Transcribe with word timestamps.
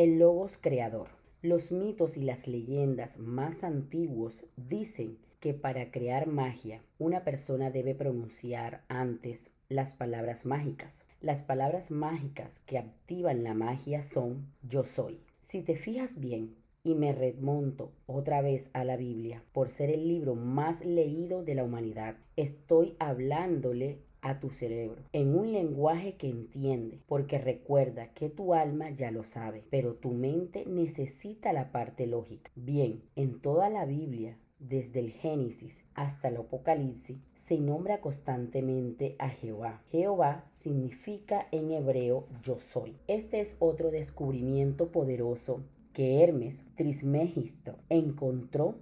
El 0.00 0.18
logos 0.18 0.56
creador. 0.58 1.08
Los 1.42 1.72
mitos 1.72 2.16
y 2.16 2.22
las 2.22 2.46
leyendas 2.48 3.18
más 3.18 3.62
antiguos 3.62 4.46
dicen 4.56 5.18
que 5.40 5.52
para 5.52 5.90
crear 5.90 6.26
magia 6.26 6.80
una 6.98 7.22
persona 7.22 7.70
debe 7.70 7.94
pronunciar 7.94 8.82
antes 8.88 9.50
las 9.68 9.92
palabras 9.92 10.46
mágicas. 10.46 11.04
Las 11.20 11.42
palabras 11.42 11.90
mágicas 11.90 12.60
que 12.64 12.78
activan 12.78 13.42
la 13.42 13.52
magia 13.52 14.00
son 14.00 14.46
yo 14.62 14.84
soy. 14.84 15.20
Si 15.42 15.60
te 15.60 15.76
fijas 15.76 16.18
bien, 16.18 16.56
y 16.82 16.94
me 16.94 17.12
remonto 17.12 17.92
otra 18.06 18.40
vez 18.40 18.70
a 18.72 18.84
la 18.84 18.96
Biblia 18.96 19.42
por 19.52 19.68
ser 19.68 19.90
el 19.90 20.08
libro 20.08 20.34
más 20.34 20.82
leído 20.82 21.42
de 21.42 21.54
la 21.54 21.64
humanidad, 21.64 22.16
estoy 22.36 22.96
hablándole 22.98 23.98
a 24.22 24.40
tu 24.40 24.50
cerebro 24.50 25.02
en 25.12 25.34
un 25.34 25.52
lenguaje 25.52 26.14
que 26.16 26.28
entiende, 26.28 27.00
porque 27.06 27.38
recuerda 27.38 28.12
que 28.14 28.28
tu 28.28 28.54
alma 28.54 28.90
ya 28.90 29.10
lo 29.10 29.24
sabe, 29.24 29.64
pero 29.70 29.94
tu 29.94 30.10
mente 30.10 30.64
necesita 30.66 31.52
la 31.52 31.72
parte 31.72 32.06
lógica. 32.06 32.50
Bien, 32.54 33.02
en 33.16 33.40
toda 33.40 33.70
la 33.70 33.86
Biblia 33.86 34.36
desde 34.60 35.00
el 35.00 35.12
Génesis 35.12 35.82
hasta 35.94 36.28
el 36.28 36.36
Apocalipsis, 36.36 37.18
se 37.34 37.58
nombra 37.58 38.00
constantemente 38.00 39.16
a 39.18 39.30
Jehová. 39.30 39.82
Jehová 39.90 40.44
significa 40.52 41.48
en 41.50 41.70
hebreo 41.70 42.26
yo 42.42 42.58
soy. 42.58 42.94
Este 43.08 43.40
es 43.40 43.56
otro 43.58 43.90
descubrimiento 43.90 44.92
poderoso 44.92 45.62
que 45.94 46.22
Hermes 46.22 46.62
Trismegisto 46.76 47.76
encontró 47.88 48.76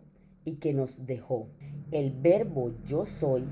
y 0.45 0.57
que 0.57 0.75
nos 0.75 1.07
dejó. 1.07 1.47
El 1.93 2.13
verbo 2.13 2.73
yo 2.85 3.05
soy 3.05 3.45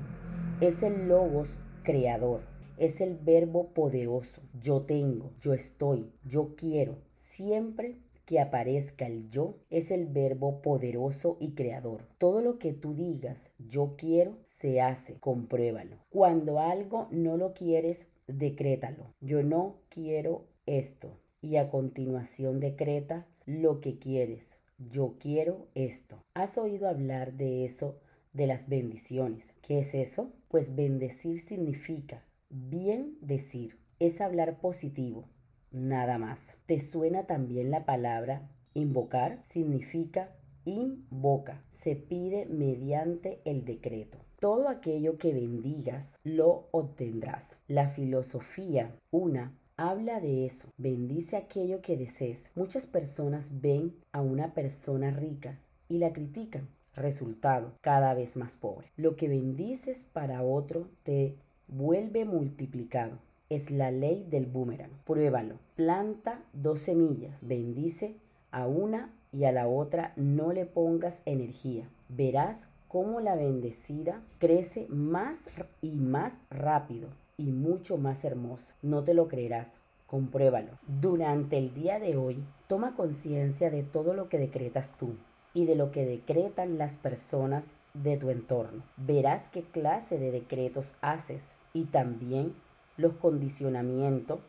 es 0.59 0.83
el 0.83 1.07
logos 1.07 1.57
creador, 1.87 2.41
es 2.77 2.99
el 2.99 3.15
verbo 3.15 3.69
poderoso. 3.69 4.41
Yo 4.61 4.81
tengo, 4.81 5.31
yo 5.39 5.53
estoy, 5.53 6.11
yo 6.25 6.53
quiero. 6.57 6.97
Siempre 7.15 7.95
que 8.25 8.41
aparezca 8.41 9.07
el 9.07 9.29
yo 9.29 9.55
es 9.69 9.89
el 9.89 10.05
verbo 10.05 10.61
poderoso 10.61 11.37
y 11.39 11.51
creador. 11.51 12.03
Todo 12.17 12.41
lo 12.41 12.59
que 12.59 12.73
tú 12.73 12.93
digas, 12.93 13.53
yo 13.57 13.95
quiero, 13.97 14.37
se 14.43 14.81
hace, 14.81 15.17
compruébalo. 15.21 15.95
Cuando 16.09 16.59
algo 16.59 17.07
no 17.09 17.37
lo 17.37 17.53
quieres, 17.53 18.07
decrétalo. 18.27 19.13
Yo 19.21 19.41
no 19.41 19.77
quiero 19.87 20.43
esto. 20.65 21.17
Y 21.39 21.55
a 21.55 21.69
continuación 21.69 22.59
decreta 22.59 23.25
lo 23.45 23.79
que 23.79 23.97
quieres. 23.97 24.57
Yo 24.77 25.15
quiero 25.19 25.67
esto. 25.73 26.21
¿Has 26.33 26.57
oído 26.57 26.89
hablar 26.89 27.31
de 27.37 27.63
eso, 27.63 27.95
de 28.37 28.47
las 28.47 28.69
bendiciones? 28.69 29.51
¿Qué 29.63 29.79
es 29.79 29.93
eso? 29.93 30.31
Pues 30.47 30.75
bendecir 30.75 31.41
significa 31.41 32.23
bien 32.49 33.17
decir. 33.19 33.77
Es 33.99 34.21
hablar 34.21 34.59
positivo, 34.59 35.27
nada 35.71 36.19
más. 36.19 36.55
¿Te 36.67 36.79
suena 36.79 37.25
también 37.25 37.71
la 37.71 37.83
palabra 37.85 38.47
invocar? 38.75 39.39
Significa 39.43 40.35
invoca. 40.65 41.63
Se 41.71 41.95
pide 41.95 42.45
mediante 42.45 43.41
el 43.43 43.65
decreto. 43.65 44.19
Todo 44.39 44.69
aquello 44.69 45.17
que 45.17 45.33
bendigas 45.33 46.15
lo 46.23 46.67
obtendrás. 46.71 47.57
La 47.67 47.89
filosofía, 47.89 48.95
una, 49.09 49.57
habla 49.77 50.19
de 50.19 50.45
eso. 50.45 50.69
Bendice 50.77 51.37
aquello 51.37 51.81
que 51.81 51.97
desees. 51.97 52.51
Muchas 52.53 52.85
personas 52.85 53.61
ven 53.61 53.95
a 54.11 54.21
una 54.21 54.53
persona 54.53 55.09
rica 55.09 55.59
y 55.89 55.97
la 55.97 56.13
critican. 56.13 56.67
Resultado, 56.97 57.73
cada 57.81 58.15
vez 58.15 58.35
más 58.35 58.55
pobre. 58.55 58.87
Lo 58.97 59.15
que 59.15 59.27
bendices 59.27 60.03
para 60.13 60.41
otro 60.41 60.87
te 61.03 61.35
vuelve 61.67 62.25
multiplicado 62.25 63.19
es 63.49 63.69
la 63.69 63.91
ley 63.91 64.25
del 64.27 64.47
boomerang. 64.47 64.89
Pruébalo. 65.05 65.59
Planta 65.75 66.41
dos 66.53 66.81
semillas. 66.81 67.47
Bendice 67.47 68.15
a 68.49 68.65
una 68.65 69.13
y 69.31 69.43
a 69.43 69.51
la 69.51 69.67
otra 69.67 70.13
no 70.15 70.53
le 70.53 70.65
pongas 70.65 71.21
energía. 71.25 71.87
Verás 72.09 72.67
cómo 72.87 73.19
la 73.19 73.35
bendecida 73.35 74.23
crece 74.39 74.87
más 74.89 75.51
y 75.81 75.91
más 75.91 76.39
rápido 76.49 77.09
y 77.37 77.51
mucho 77.51 77.97
más 77.97 78.25
hermosa. 78.25 78.73
No 78.81 79.03
te 79.03 79.13
lo 79.13 79.27
creerás. 79.27 79.79
Compruébalo. 80.07 80.71
Durante 80.87 81.59
el 81.59 81.75
día 81.75 81.99
de 81.99 82.17
hoy, 82.17 82.43
toma 82.67 82.95
conciencia 82.95 83.69
de 83.69 83.83
todo 83.83 84.15
lo 84.15 84.29
que 84.29 84.39
decretas 84.39 84.93
tú 84.97 85.15
y 85.53 85.65
de 85.65 85.75
lo 85.75 85.91
que 85.91 86.05
decretan 86.05 86.77
las 86.77 86.97
personas 86.97 87.75
de 87.93 88.17
tu 88.17 88.29
entorno. 88.29 88.83
Verás 88.97 89.49
qué 89.49 89.63
clase 89.63 90.17
de 90.17 90.31
decretos 90.31 90.93
haces 91.01 91.51
y 91.73 91.85
también 91.85 92.53
los 92.97 93.13
condicionamientos 93.13 94.39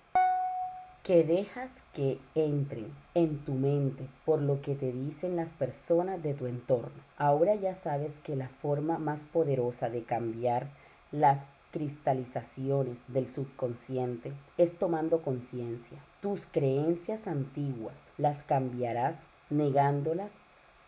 que 1.02 1.24
dejas 1.24 1.82
que 1.94 2.18
entren 2.34 2.92
en 3.14 3.38
tu 3.38 3.54
mente 3.54 4.06
por 4.26 4.42
lo 4.42 4.60
que 4.60 4.74
te 4.74 4.92
dicen 4.92 5.36
las 5.36 5.52
personas 5.52 6.22
de 6.22 6.34
tu 6.34 6.46
entorno. 6.46 7.02
Ahora 7.16 7.54
ya 7.54 7.74
sabes 7.74 8.18
que 8.22 8.36
la 8.36 8.48
forma 8.48 8.98
más 8.98 9.24
poderosa 9.24 9.88
de 9.88 10.02
cambiar 10.02 10.68
las 11.10 11.46
cristalizaciones 11.70 13.00
del 13.08 13.28
subconsciente 13.28 14.32
es 14.56 14.78
tomando 14.78 15.22
conciencia. 15.22 15.98
Tus 16.20 16.46
creencias 16.46 17.26
antiguas 17.26 18.12
las 18.18 18.42
cambiarás 18.42 19.24
negándolas 19.50 20.38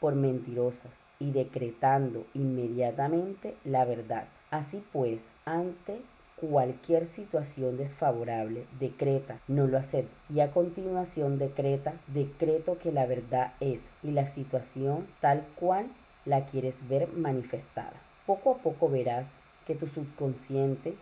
por 0.01 0.15
mentirosas 0.15 1.05
y 1.19 1.31
decretando 1.31 2.27
inmediatamente 2.35 3.55
la 3.65 3.85
verdad. 3.85 4.25
Así 4.51 4.83
pues, 4.93 5.31
ante 5.45 6.01
cualquier 6.41 7.07
situación 7.07 7.77
desfavorable, 7.77 8.65
decreta, 8.81 9.39
no 9.47 9.67
lo 9.67 9.77
acepto. 9.77 10.15
Y 10.35 10.41
a 10.41 10.51
continuación 10.51 11.39
decreta, 11.39 11.93
decreto 12.09 12.79
que 12.79 12.93
la 12.93 13.07
verdad 13.07 13.53
es 13.61 13.91
y 14.03 14.11
la 14.11 14.25
situación 14.25 15.07
tal 15.21 15.47
cual 15.57 15.87
la 16.25 16.47
quieres 16.47 16.89
ver 16.89 17.09
manifestada. 17.13 17.93
Poco 18.27 18.53
a 18.53 18.59
poco 18.59 18.89
verás 18.89 19.29
que 19.67 19.75
tu 19.75 19.87
subconsciente 19.87 20.95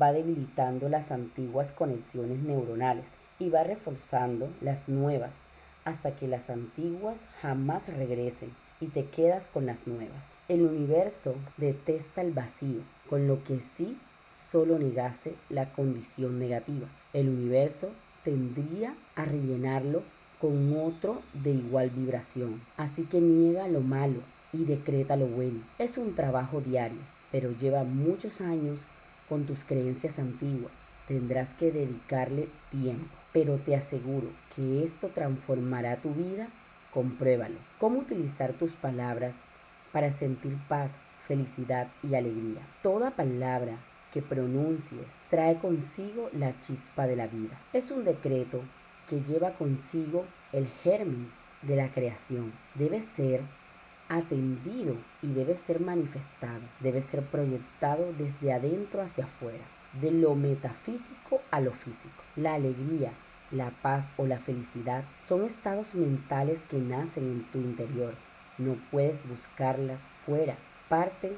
va 0.00 0.12
debilitando 0.12 0.88
las 0.88 1.12
antiguas 1.12 1.72
conexiones 1.72 2.40
neuronales 2.40 3.16
y 3.38 3.50
va 3.50 3.62
reforzando 3.62 4.48
las 4.60 4.88
nuevas 4.88 5.42
hasta 5.84 6.16
que 6.16 6.28
las 6.28 6.50
antiguas 6.50 7.28
jamás 7.40 7.88
regresen 7.88 8.50
y 8.80 8.88
te 8.88 9.06
quedas 9.06 9.48
con 9.48 9.66
las 9.66 9.86
nuevas. 9.86 10.34
El 10.48 10.62
universo 10.62 11.34
detesta 11.56 12.20
el 12.20 12.32
vacío, 12.32 12.80
con 13.08 13.28
lo 13.28 13.44
que 13.44 13.60
sí 13.60 13.96
solo 14.28 14.78
negase 14.78 15.34
la 15.48 15.72
condición 15.72 16.38
negativa. 16.38 16.88
El 17.12 17.28
universo 17.28 17.90
tendría 18.24 18.94
a 19.14 19.24
rellenarlo 19.24 20.02
con 20.40 20.76
otro 20.76 21.22
de 21.32 21.52
igual 21.52 21.90
vibración. 21.90 22.60
Así 22.76 23.04
que 23.04 23.20
niega 23.20 23.68
lo 23.68 23.80
malo 23.80 24.20
y 24.52 24.64
decreta 24.64 25.16
lo 25.16 25.26
bueno. 25.26 25.60
Es 25.78 25.98
un 25.98 26.14
trabajo 26.14 26.60
diario, 26.60 26.98
pero 27.30 27.52
lleva 27.52 27.84
muchos 27.84 28.40
años 28.40 28.80
con 29.28 29.44
tus 29.44 29.64
creencias 29.64 30.18
antiguas. 30.18 30.72
Tendrás 31.06 31.54
que 31.54 31.70
dedicarle 31.70 32.48
tiempo, 32.70 33.16
pero 33.32 33.56
te 33.56 33.74
aseguro 33.74 34.28
que 34.54 34.84
esto 34.84 35.08
transformará 35.08 35.96
tu 35.96 36.12
vida. 36.12 36.48
Compruébalo. 36.92 37.56
¿Cómo 37.78 38.00
utilizar 38.00 38.52
tus 38.52 38.72
palabras 38.72 39.36
para 39.92 40.10
sentir 40.10 40.56
paz, 40.68 40.96
felicidad 41.26 41.88
y 42.02 42.14
alegría? 42.14 42.60
Toda 42.82 43.10
palabra 43.10 43.76
que 44.12 44.20
pronuncies 44.20 45.22
trae 45.30 45.56
consigo 45.56 46.28
la 46.32 46.52
chispa 46.60 47.06
de 47.06 47.16
la 47.16 47.26
vida. 47.26 47.58
Es 47.72 47.90
un 47.90 48.04
decreto 48.04 48.60
que 49.08 49.20
lleva 49.20 49.52
consigo 49.52 50.24
el 50.52 50.68
germen 50.82 51.30
de 51.62 51.76
la 51.76 51.88
creación. 51.88 52.52
Debe 52.74 53.00
ser 53.00 53.40
atendido 54.08 54.96
y 55.22 55.28
debe 55.28 55.56
ser 55.56 55.80
manifestado, 55.80 56.60
debe 56.80 57.00
ser 57.00 57.22
proyectado 57.22 58.12
desde 58.18 58.52
adentro 58.52 59.00
hacia 59.00 59.24
afuera, 59.24 59.64
de 60.00 60.10
lo 60.10 60.34
metafísico 60.34 61.40
a 61.50 61.60
lo 61.60 61.72
físico. 61.72 62.22
La 62.36 62.54
alegría, 62.54 63.12
la 63.50 63.70
paz 63.70 64.12
o 64.16 64.26
la 64.26 64.38
felicidad 64.38 65.04
son 65.26 65.44
estados 65.44 65.94
mentales 65.94 66.60
que 66.70 66.78
nacen 66.78 67.24
en 67.24 67.42
tu 67.52 67.58
interior. 67.58 68.14
No 68.58 68.76
puedes 68.90 69.26
buscarlas 69.28 70.08
fuera, 70.24 70.56
parte 70.88 71.32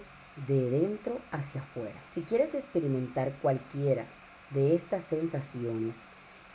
de 0.47 0.71
dentro 0.71 1.19
hacia 1.33 1.61
afuera. 1.61 1.95
Si 2.13 2.23
quieres 2.23 2.55
experimentar 2.55 3.33
cualquiera 3.41 4.05
de 4.51 4.75
estas 4.75 5.05
sensaciones, 5.05 5.97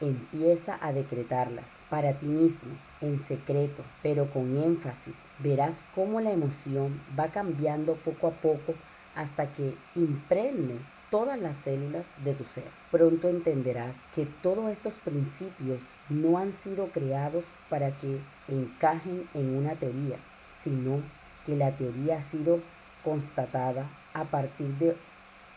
empieza 0.01 0.77
a 0.81 0.93
decretarlas 0.93 1.77
para 1.89 2.13
ti 2.13 2.25
mismo, 2.25 2.71
en 3.01 3.19
secreto, 3.19 3.83
pero 4.01 4.31
con 4.31 4.57
énfasis. 4.57 5.15
Verás 5.39 5.81
cómo 5.95 6.21
la 6.21 6.31
emoción 6.31 6.99
va 7.17 7.27
cambiando 7.27 7.95
poco 7.95 8.27
a 8.27 8.31
poco 8.31 8.75
hasta 9.15 9.47
que 9.53 9.75
impregne 9.95 10.79
todas 11.09 11.39
las 11.39 11.57
células 11.57 12.11
de 12.23 12.33
tu 12.33 12.43
ser. 12.45 12.65
Pronto 12.91 13.29
entenderás 13.29 14.05
que 14.13 14.25
todos 14.25 14.71
estos 14.71 14.95
principios 14.95 15.81
no 16.09 16.37
han 16.37 16.51
sido 16.51 16.87
creados 16.87 17.43
para 17.69 17.91
que 17.91 18.19
encajen 18.47 19.27
en 19.33 19.55
una 19.55 19.73
teoría, 19.75 20.17
sino 20.51 21.01
que 21.45 21.55
la 21.55 21.71
teoría 21.71 22.17
ha 22.17 22.21
sido 22.21 22.59
constatada 23.03 23.89
a 24.13 24.25
partir 24.25 24.67
de 24.77 24.95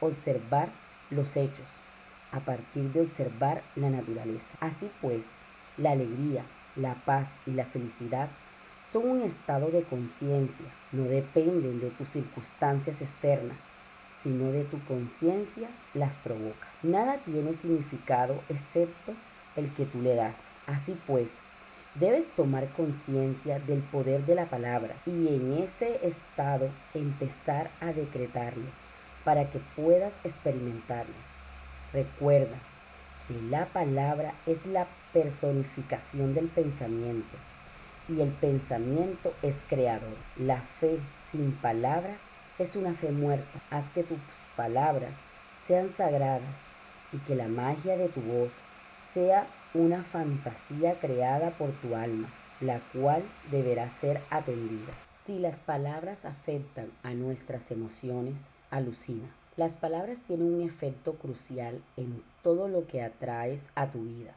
observar 0.01 0.69
los 1.11 1.37
hechos, 1.37 1.69
a 2.31 2.41
partir 2.41 2.93
de 2.93 3.03
observar 3.03 3.63
la 3.77 3.91
naturaleza. 3.91 4.57
Así 4.61 4.91
pues, 5.01 5.27
la 5.77 5.93
alegría, 5.93 6.45
la 6.77 6.95
paz 6.95 7.39
y 7.47 7.51
la 7.51 7.67
felicidad 7.67 8.29
son 8.93 9.09
un 9.09 9.23
estado 9.23 9.71
de 9.71 9.85
conciencia, 9.85 10.67
no 10.93 11.05
dependen 11.05 11.81
de 11.81 11.89
tus 11.91 12.09
circunstancias 12.09 13.01
externas, 13.01 13.57
sino 14.23 14.53
de 14.53 14.65
tu 14.65 14.79
conciencia 14.85 15.71
las 15.95 16.17
provoca. 16.17 16.69
Nada 16.83 17.17
tiene 17.25 17.55
significado 17.55 18.43
excepto 18.51 19.15
el 19.57 19.73
que 19.73 19.87
tú 19.87 20.03
le 20.03 20.15
das. 20.15 20.43
Así 20.67 20.95
pues, 21.07 21.31
debes 21.95 22.29
tomar 22.37 22.69
conciencia 22.69 23.59
del 23.61 23.81
poder 23.81 24.27
de 24.27 24.35
la 24.35 24.45
palabra 24.47 24.95
y 25.07 25.29
en 25.29 25.55
ese 25.63 26.07
estado 26.07 26.69
empezar 26.93 27.71
a 27.81 27.95
decretarlo 27.95 28.69
para 29.25 29.51
que 29.51 29.59
puedas 29.75 30.19
experimentarlo. 30.23 31.15
Recuerda 31.95 32.59
que 33.27 33.41
la 33.49 33.65
palabra 33.67 34.35
es 34.47 34.67
la 34.67 34.87
personificación 35.15 36.35
del 36.35 36.49
pensamiento 36.49 37.39
y 38.09 38.21
el 38.21 38.31
pensamiento 38.31 39.33
es 39.43 39.57
creador. 39.69 40.17
La 40.37 40.61
fe 40.61 40.99
sin 41.31 41.53
palabra 41.53 42.17
es 42.59 42.77
una 42.77 42.95
fe 42.95 43.11
muerta. 43.11 43.61
Haz 43.71 43.91
que 43.91 44.03
tus 44.03 44.19
palabras 44.57 45.15
sean 45.67 45.89
sagradas 45.89 46.59
y 47.13 47.19
que 47.19 47.35
la 47.35 47.49
magia 47.49 47.97
de 47.97 48.09
tu 48.09 48.21
voz 48.21 48.53
sea 49.13 49.47
una 49.75 50.03
fantasía 50.03 50.95
creada 51.01 51.51
por 51.51 51.71
tu 51.73 51.95
alma, 51.95 52.29
la 52.61 52.81
cual 52.93 53.23
deberá 53.51 53.89
ser 53.91 54.21
atendida. 54.31 54.93
Si 55.09 55.39
las 55.39 55.61
palabras 55.61 56.25
afectan 56.25 56.91
a 57.03 57.15
nuestras 57.15 57.71
emociones, 57.71 58.49
alucina. 58.71 59.29
Las 59.57 59.77
palabras 59.77 60.23
tienen 60.27 60.55
un 60.55 60.63
efecto 60.63 61.15
crucial 61.15 61.81
en 61.97 62.23
todo 62.43 62.69
lo 62.69 62.87
que 62.87 63.03
atraes 63.03 63.69
a 63.75 63.87
tu 63.87 64.03
vida 64.03 64.35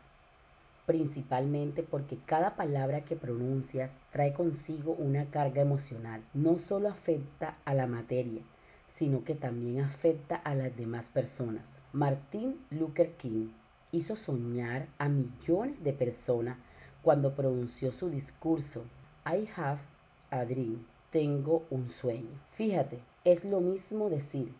principalmente 0.85 1.83
porque 1.83 2.17
cada 2.25 2.55
palabra 2.55 3.05
que 3.05 3.15
pronuncias 3.15 3.97
trae 4.11 4.33
consigo 4.33 4.93
una 4.93 5.25
carga 5.31 5.61
emocional. 5.61 6.23
No 6.33 6.57
solo 6.57 6.89
afecta 6.89 7.57
a 7.65 7.73
la 7.73 7.87
materia, 7.87 8.41
sino 8.87 9.23
que 9.23 9.35
también 9.35 9.81
afecta 9.81 10.35
a 10.35 10.55
las 10.55 10.75
demás 10.75 11.09
personas. 11.09 11.79
Martin 11.91 12.59
Luther 12.69 13.13
King 13.17 13.49
hizo 13.91 14.15
soñar 14.15 14.87
a 14.97 15.09
millones 15.09 15.83
de 15.83 15.93
personas 15.93 16.57
cuando 17.01 17.35
pronunció 17.35 17.91
su 17.91 18.09
discurso 18.09 18.83
I 19.25 19.47
have 19.55 19.81
a 20.29 20.45
dream, 20.45 20.85
tengo 21.11 21.65
un 21.69 21.89
sueño. 21.89 22.39
Fíjate, 22.51 22.99
es 23.23 23.43
lo 23.43 23.59
mismo 23.59 24.09
decir 24.09 24.53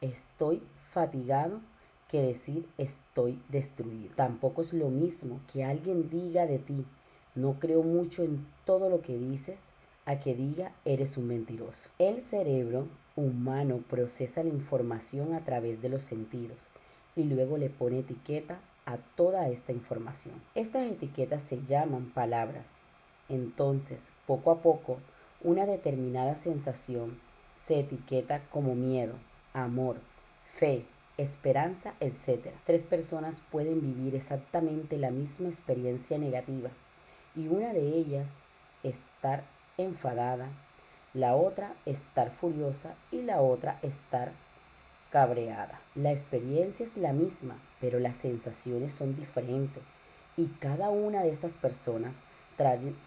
estoy 0.00 0.62
fatigado 0.92 1.60
que 2.10 2.22
decir 2.22 2.66
estoy 2.78 3.38
destruido. 3.48 4.14
Tampoco 4.16 4.62
es 4.62 4.72
lo 4.72 4.88
mismo 4.88 5.40
que 5.52 5.64
alguien 5.64 6.08
diga 6.10 6.46
de 6.46 6.58
ti, 6.58 6.84
no 7.34 7.54
creo 7.60 7.82
mucho 7.82 8.22
en 8.22 8.46
todo 8.64 8.90
lo 8.90 9.02
que 9.02 9.16
dices, 9.16 9.70
a 10.06 10.20
que 10.20 10.34
diga 10.34 10.72
eres 10.84 11.16
un 11.18 11.28
mentiroso. 11.28 11.90
El 11.98 12.22
cerebro 12.22 12.86
humano 13.14 13.80
procesa 13.90 14.42
la 14.42 14.48
información 14.48 15.34
a 15.34 15.40
través 15.40 15.82
de 15.82 15.90
los 15.90 16.02
sentidos 16.02 16.56
y 17.14 17.24
luego 17.24 17.58
le 17.58 17.68
pone 17.68 17.98
etiqueta 17.98 18.58
a 18.86 18.96
toda 18.96 19.48
esta 19.48 19.72
información. 19.72 20.34
Estas 20.54 20.90
etiquetas 20.90 21.42
se 21.42 21.60
llaman 21.66 22.10
palabras. 22.14 22.78
Entonces, 23.28 24.10
poco 24.26 24.50
a 24.50 24.62
poco, 24.62 24.98
una 25.42 25.66
determinada 25.66 26.36
sensación 26.36 27.18
se 27.54 27.80
etiqueta 27.80 28.40
como 28.50 28.74
miedo, 28.74 29.14
amor, 29.52 29.96
fe, 30.54 30.84
esperanza, 31.18 31.94
etc. 32.00 32.48
Tres 32.64 32.84
personas 32.84 33.42
pueden 33.50 33.80
vivir 33.80 34.14
exactamente 34.14 34.96
la 34.96 35.10
misma 35.10 35.48
experiencia 35.48 36.16
negativa 36.16 36.70
y 37.34 37.48
una 37.48 37.72
de 37.72 37.96
ellas 37.96 38.30
estar 38.82 39.44
enfadada, 39.76 40.48
la 41.12 41.34
otra 41.34 41.74
estar 41.86 42.30
furiosa 42.30 42.94
y 43.10 43.22
la 43.22 43.40
otra 43.40 43.78
estar 43.82 44.32
cabreada. 45.10 45.80
La 45.94 46.12
experiencia 46.12 46.84
es 46.84 46.96
la 46.96 47.12
misma, 47.12 47.58
pero 47.80 47.98
las 47.98 48.16
sensaciones 48.16 48.92
son 48.92 49.16
diferentes 49.16 49.82
y 50.36 50.46
cada 50.60 50.88
una 50.90 51.22
de 51.22 51.30
estas 51.30 51.54
personas 51.54 52.14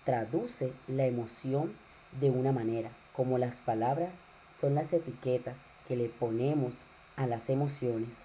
traduce 0.05 0.73
la 0.87 1.05
emoción 1.05 1.73
de 2.19 2.29
una 2.29 2.51
manera, 2.51 2.91
como 3.13 3.37
las 3.37 3.59
palabras 3.59 4.11
son 4.59 4.75
las 4.75 4.91
etiquetas 4.91 5.57
que 5.87 5.95
le 5.95 6.09
ponemos 6.09 6.73
a 7.21 7.27
las 7.27 7.49
emociones. 7.49 8.17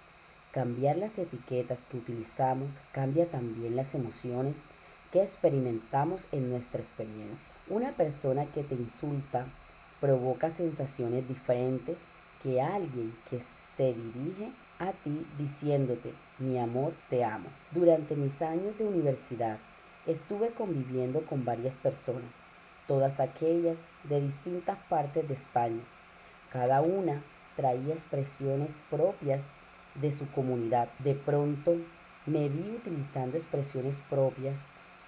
Cambiar 0.51 0.97
las 0.97 1.19
etiquetas 1.19 1.85
que 1.85 1.97
utilizamos 1.97 2.71
cambia 2.91 3.27
también 3.27 3.75
las 3.75 3.93
emociones 3.93 4.55
que 5.11 5.21
experimentamos 5.21 6.21
en 6.31 6.49
nuestra 6.49 6.81
experiencia. 6.81 7.51
Una 7.69 7.91
persona 7.91 8.45
que 8.45 8.63
te 8.63 8.73
insulta 8.73 9.45
provoca 10.01 10.49
sensaciones 10.49 11.27
diferentes 11.27 11.95
que 12.41 12.59
alguien 12.59 13.13
que 13.29 13.39
se 13.75 13.93
dirige 13.93 14.51
a 14.79 14.91
ti 14.91 15.25
diciéndote, 15.37 16.11
mi 16.39 16.57
amor, 16.57 16.93
te 17.09 17.23
amo. 17.23 17.49
Durante 17.71 18.15
mis 18.15 18.41
años 18.41 18.77
de 18.79 18.85
universidad 18.85 19.57
estuve 20.07 20.49
conviviendo 20.49 21.21
con 21.21 21.45
varias 21.45 21.75
personas, 21.75 22.31
todas 22.87 23.19
aquellas 23.19 23.79
de 24.05 24.21
distintas 24.21 24.77
partes 24.89 25.27
de 25.27 25.33
España, 25.35 25.81
cada 26.51 26.81
una 26.81 27.21
traía 27.57 27.93
expresiones 27.93 28.79
propias 28.89 29.43
de 29.95 30.13
su 30.13 30.29
comunidad. 30.31 30.87
De 30.99 31.13
pronto 31.13 31.75
me 32.25 32.47
vi 32.47 32.77
utilizando 32.77 33.35
expresiones 33.35 33.97
propias 34.09 34.59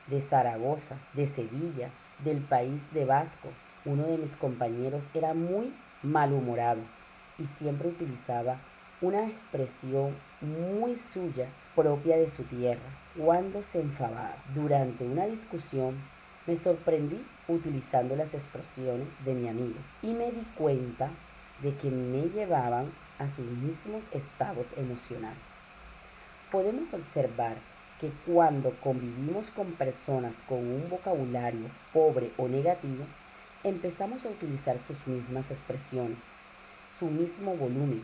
de 0.07 0.19
Zaragoza, 0.19 0.97
de 1.13 1.27
Sevilla, 1.27 1.89
del 2.25 2.41
país 2.41 2.91
de 2.93 3.05
Vasco. 3.05 3.49
Uno 3.85 4.03
de 4.03 4.17
mis 4.17 4.35
compañeros 4.35 5.05
era 5.13 5.33
muy 5.33 5.71
malhumorado 6.03 6.81
y 7.37 7.45
siempre 7.45 7.87
utilizaba 7.87 8.57
una 9.01 9.27
expresión 9.27 10.13
muy 10.41 10.97
suya 11.13 11.47
propia 11.75 12.17
de 12.17 12.29
su 12.29 12.43
tierra 12.43 12.81
cuando 13.17 13.63
se 13.63 13.79
enfadaba. 13.79 14.35
Durante 14.53 15.05
una 15.05 15.25
discusión 15.25 15.95
me 16.47 16.57
sorprendí 16.57 17.23
utilizando 17.47 18.15
las 18.15 18.33
expresiones 18.33 19.07
de 19.23 19.33
mi 19.33 19.47
amigo 19.47 19.79
y 20.01 20.07
me 20.07 20.31
di 20.31 20.43
cuenta 20.55 21.09
de 21.61 21.75
que 21.75 21.89
me 21.89 22.29
llevaban 22.29 22.91
a 23.19 23.27
sus 23.29 23.45
mismos 23.45 24.03
estados 24.11 24.67
emocionales. 24.77 25.37
Podemos 26.51 26.93
observar 26.93 27.55
que 27.99 28.11
cuando 28.25 28.71
convivimos 28.81 29.51
con 29.51 29.73
personas 29.73 30.35
con 30.47 30.59
un 30.59 30.89
vocabulario 30.89 31.67
pobre 31.91 32.31
o 32.37 32.47
negativo, 32.47 33.05
empezamos 33.63 34.25
a 34.25 34.29
utilizar 34.29 34.77
sus 34.79 35.05
mismas 35.05 35.51
expresiones, 35.51 36.17
su 36.97 37.07
mismo 37.07 37.55
volumen, 37.55 38.03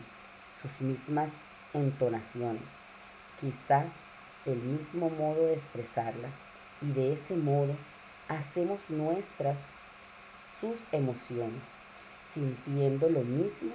sus 0.60 0.80
mismas 0.80 1.32
entonaciones, 1.72 2.62
quizás 3.40 3.86
el 4.44 4.56
mismo 4.56 5.08
modo 5.10 5.46
de 5.46 5.54
expresarlas 5.54 6.36
y 6.82 6.92
de 6.92 7.14
ese 7.14 7.34
modo 7.36 7.74
hacemos 8.28 8.80
nuestras 8.90 9.62
sus 10.60 10.76
emociones 10.92 11.75
sintiendo 12.32 13.08
lo 13.08 13.20
mismo 13.20 13.72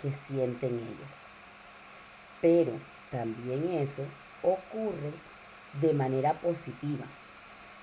que 0.00 0.12
sienten 0.12 0.74
ellas. 0.74 1.16
Pero 2.40 2.72
también 3.10 3.68
eso 3.74 4.04
ocurre 4.42 5.12
de 5.80 5.92
manera 5.92 6.34
positiva 6.34 7.06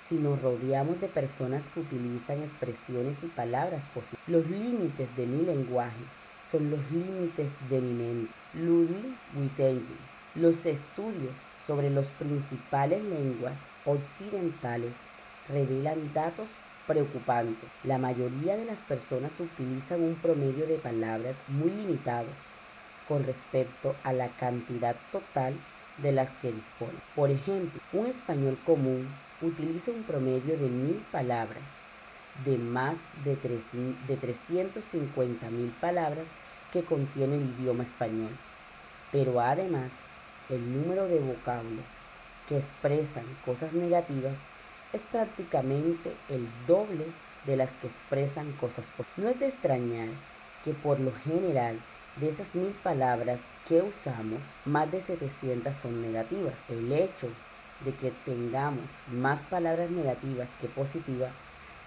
si 0.07 0.15
nos 0.15 0.41
rodeamos 0.41 0.99
de 0.99 1.07
personas 1.07 1.69
que 1.69 1.79
utilizan 1.79 2.41
expresiones 2.41 3.23
y 3.23 3.27
palabras 3.27 3.87
positivas. 3.87 4.27
Los 4.27 4.45
límites 4.49 5.15
de 5.15 5.25
mi 5.25 5.45
lenguaje 5.45 6.03
son 6.49 6.69
los 6.69 6.79
límites 6.91 7.55
de 7.69 7.79
mi 7.79 7.93
mente. 7.93 8.33
Ludwig 8.53 9.15
Wittgenstein. 9.35 10.11
Los 10.35 10.65
estudios 10.65 11.33
sobre 11.65 11.89
las 11.89 12.07
principales 12.07 13.03
lenguas 13.03 13.61
occidentales 13.85 14.95
revelan 15.47 16.13
datos 16.13 16.47
preocupante. 16.87 17.67
La 17.83 17.97
mayoría 17.97 18.57
de 18.57 18.65
las 18.65 18.81
personas 18.81 19.39
utilizan 19.39 20.01
un 20.01 20.15
promedio 20.15 20.67
de 20.67 20.77
palabras 20.77 21.37
muy 21.47 21.71
limitados 21.71 22.35
con 23.07 23.23
respecto 23.23 23.95
a 24.03 24.13
la 24.13 24.29
cantidad 24.29 24.95
total 25.11 25.53
de 25.97 26.11
las 26.11 26.35
que 26.37 26.51
dispone. 26.51 26.97
Por 27.15 27.29
ejemplo, 27.29 27.81
un 27.93 28.07
español 28.07 28.57
común 28.65 29.07
utiliza 29.41 29.91
un 29.91 30.03
promedio 30.03 30.57
de 30.57 30.67
mil 30.67 31.03
palabras, 31.11 31.63
de 32.45 32.57
más 32.57 32.99
de, 33.25 33.35
de 34.07 34.17
350 34.17 35.49
mil 35.49 35.69
palabras 35.81 36.27
que 36.71 36.83
contiene 36.83 37.35
el 37.35 37.53
idioma 37.59 37.83
español. 37.83 38.31
Pero 39.11 39.41
además, 39.41 39.91
el 40.49 40.73
número 40.73 41.07
de 41.07 41.19
vocablos 41.19 41.83
que 42.47 42.57
expresan 42.57 43.25
cosas 43.45 43.73
negativas 43.73 44.37
es 44.93 45.03
prácticamente 45.03 46.13
el 46.29 46.47
doble 46.67 47.05
de 47.45 47.55
las 47.55 47.71
que 47.77 47.87
expresan 47.87 48.51
cosas 48.53 48.89
positivas. 48.89 49.17
No 49.17 49.29
es 49.29 49.39
de 49.39 49.47
extrañar 49.47 50.09
que 50.63 50.73
por 50.73 50.99
lo 50.99 51.11
general 51.23 51.79
de 52.17 52.29
esas 52.29 52.55
mil 52.55 52.71
palabras 52.83 53.41
que 53.67 53.81
usamos, 53.81 54.41
más 54.65 54.91
de 54.91 54.99
700 54.99 55.73
son 55.73 56.01
negativas. 56.01 56.55
El 56.69 56.91
hecho 56.91 57.29
de 57.85 57.93
que 57.93 58.11
tengamos 58.25 58.89
más 59.11 59.41
palabras 59.43 59.89
negativas 59.89 60.51
que 60.59 60.67
positivas 60.67 61.31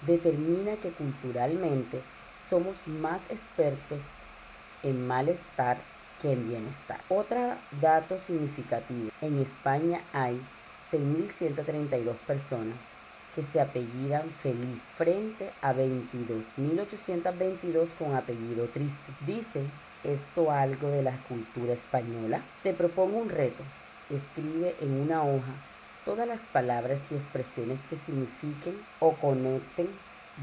determina 0.07 0.77
que 0.77 0.91
culturalmente 0.91 2.01
somos 2.49 2.77
más 2.87 3.31
expertos 3.31 4.03
en 4.83 5.07
malestar 5.07 5.79
que 6.21 6.33
en 6.33 6.49
bienestar. 6.49 7.01
Otro 7.09 7.55
dato 7.81 8.19
significativo, 8.19 9.11
en 9.21 9.41
España 9.41 10.01
hay 10.13 10.41
6.132 10.91 12.15
personas 12.27 12.77
que 13.35 13.43
se 13.43 13.61
apellidan 13.61 14.31
Feliz 14.43 14.83
frente 14.97 15.51
a 15.61 15.75
22.822 15.75 17.89
con 17.99 18.15
apellido 18.15 18.67
Triste. 18.67 19.13
Dice 19.27 19.65
esto 20.05 20.51
algo 20.51 20.89
de 20.89 21.03
la 21.03 21.17
cultura 21.29 21.73
española. 21.73 22.43
Te 22.63 22.73
propongo 22.73 23.19
un 23.19 23.29
reto. 23.29 23.63
Escribe 24.11 24.77
en 24.81 25.01
una 25.01 25.25
hoja 25.25 25.53
todas 26.05 26.29
las 26.29 26.45
palabras 26.45 27.11
y 27.11 27.15
expresiones 27.15 27.81
que 27.89 27.97
signifiquen 27.97 28.77
o 29.01 29.13
conecten 29.13 29.89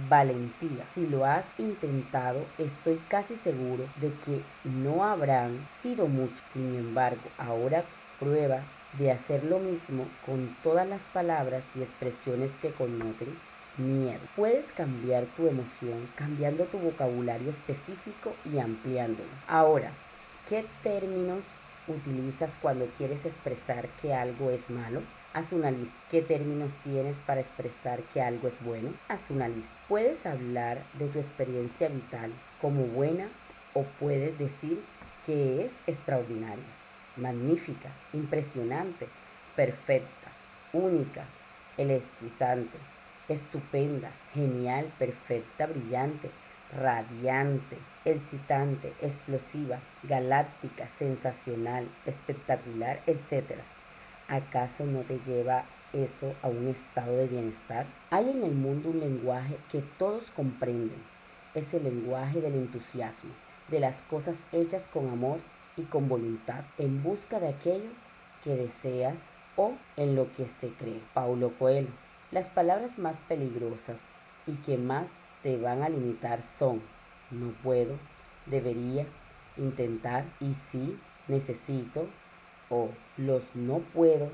valentía. 0.09 0.85
Si 0.93 1.07
lo 1.07 1.25
has 1.25 1.47
intentado, 1.57 2.45
estoy 2.57 2.99
casi 3.07 3.35
seguro 3.35 3.85
de 3.97 4.11
que 4.25 4.41
no 4.63 5.05
habrán 5.05 5.65
sido 5.81 6.07
muchos. 6.07 6.41
Sin 6.51 6.75
embargo, 6.75 7.21
ahora 7.37 7.83
prueba 8.19 8.61
de 8.97 9.11
hacer 9.11 9.43
lo 9.43 9.59
mismo 9.59 10.05
con 10.25 10.55
todas 10.63 10.87
las 10.87 11.03
palabras 11.03 11.65
y 11.75 11.81
expresiones 11.81 12.53
que 12.61 12.71
connoten 12.71 13.37
miedo. 13.77 14.19
Puedes 14.35 14.71
cambiar 14.71 15.25
tu 15.37 15.47
emoción 15.47 16.09
cambiando 16.15 16.65
tu 16.65 16.77
vocabulario 16.77 17.49
específico 17.49 18.33
y 18.45 18.59
ampliándolo. 18.59 19.29
Ahora, 19.47 19.91
¿qué 20.49 20.65
términos 20.83 21.45
utilizas 21.87 22.57
cuando 22.61 22.85
quieres 22.97 23.25
expresar 23.25 23.87
que 24.01 24.13
algo 24.13 24.51
es 24.51 24.69
malo? 24.69 25.01
Haz 25.33 25.53
una 25.53 25.71
lista. 25.71 25.97
¿Qué 26.11 26.21
términos 26.21 26.73
tienes 26.83 27.17
para 27.19 27.39
expresar 27.39 28.01
que 28.13 28.21
algo 28.21 28.49
es 28.49 28.61
bueno? 28.61 28.89
Haz 29.07 29.29
una 29.29 29.47
lista. 29.47 29.73
Puedes 29.87 30.25
hablar 30.25 30.83
de 30.99 31.07
tu 31.07 31.19
experiencia 31.19 31.87
vital 31.87 32.31
como 32.59 32.83
buena 32.83 33.29
o 33.73 33.83
puedes 33.99 34.37
decir 34.37 34.83
que 35.25 35.63
es 35.63 35.79
extraordinaria, 35.87 36.63
magnífica, 37.21 37.89
impresionante, 38.13 39.07
perfecta, 39.55 40.31
única, 40.73 41.25
electrizante, 41.77 42.77
estupenda, 43.29 44.11
genial, 44.33 44.91
perfecta, 44.97 45.67
brillante, 45.67 46.31
radiante, 46.75 47.77
excitante, 48.05 48.93
explosiva, 49.01 49.79
galáctica, 50.03 50.89
sensacional, 50.97 51.87
espectacular, 52.05 53.01
etc. 53.05 53.59
¿Acaso 54.27 54.85
no 54.85 55.01
te 55.01 55.19
lleva 55.19 55.65
eso 55.93 56.33
a 56.41 56.47
un 56.47 56.67
estado 56.67 57.17
de 57.17 57.27
bienestar? 57.27 57.85
Hay 58.09 58.29
en 58.29 58.43
el 58.43 58.55
mundo 58.55 58.89
un 58.89 58.99
lenguaje 58.99 59.57
que 59.71 59.81
todos 59.99 60.31
comprenden. 60.31 61.01
Es 61.53 61.73
el 61.73 61.83
lenguaje 61.83 62.39
del 62.41 62.55
entusiasmo, 62.55 63.31
de 63.69 63.79
las 63.79 64.01
cosas 64.03 64.39
hechas 64.53 64.87
con 64.91 65.09
amor 65.09 65.39
y 65.77 65.83
con 65.83 66.09
voluntad, 66.09 66.63
en 66.77 67.01
busca 67.03 67.39
de 67.39 67.49
aquello 67.49 67.89
que 68.43 68.55
deseas 68.55 69.19
o 69.55 69.73
en 69.97 70.15
lo 70.15 70.33
que 70.35 70.47
se 70.47 70.69
cree. 70.69 71.01
Paulo 71.13 71.51
Coelho. 71.57 71.89
Las 72.31 72.49
palabras 72.49 72.97
más 72.97 73.17
peligrosas 73.27 74.01
y 74.47 74.53
que 74.65 74.77
más 74.77 75.09
te 75.43 75.57
van 75.57 75.83
a 75.83 75.89
limitar 75.89 76.43
son 76.43 76.81
no 77.29 77.51
puedo, 77.63 77.95
debería, 78.45 79.05
intentar 79.57 80.25
y 80.39 80.53
sí, 80.53 80.97
necesito, 81.27 82.07
o 82.69 82.89
los 83.17 83.43
no 83.55 83.79
puedo 83.79 84.29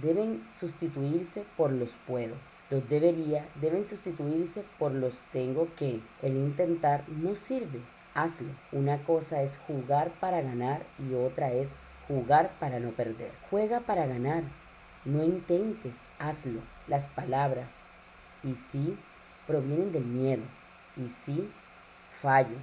deben 0.00 0.42
sustituirse 0.58 1.44
por 1.56 1.72
los 1.72 1.90
puedo. 2.06 2.34
Los 2.70 2.88
debería 2.88 3.46
deben 3.60 3.86
sustituirse 3.86 4.64
por 4.78 4.92
los 4.92 5.12
tengo 5.32 5.68
que. 5.78 6.00
El 6.22 6.36
intentar 6.36 7.04
no 7.08 7.36
sirve. 7.36 7.80
Hazlo. 8.14 8.48
Una 8.72 8.98
cosa 8.98 9.42
es 9.42 9.58
jugar 9.66 10.10
para 10.20 10.42
ganar 10.42 10.82
y 10.98 11.14
otra 11.14 11.52
es 11.52 11.70
jugar 12.08 12.50
para 12.60 12.78
no 12.78 12.90
perder. 12.90 13.30
Juega 13.50 13.80
para 13.80 14.06
ganar. 14.06 14.42
No 15.04 15.24
intentes, 15.24 15.94
hazlo. 16.18 16.60
Las 16.88 17.06
palabras 17.06 17.68
y 18.44 18.54
sí 18.54 18.96
provienen 19.46 19.92
del 19.92 20.04
miedo. 20.04 20.42
Y 20.96 21.08
sí, 21.08 21.48
fallo. 22.20 22.56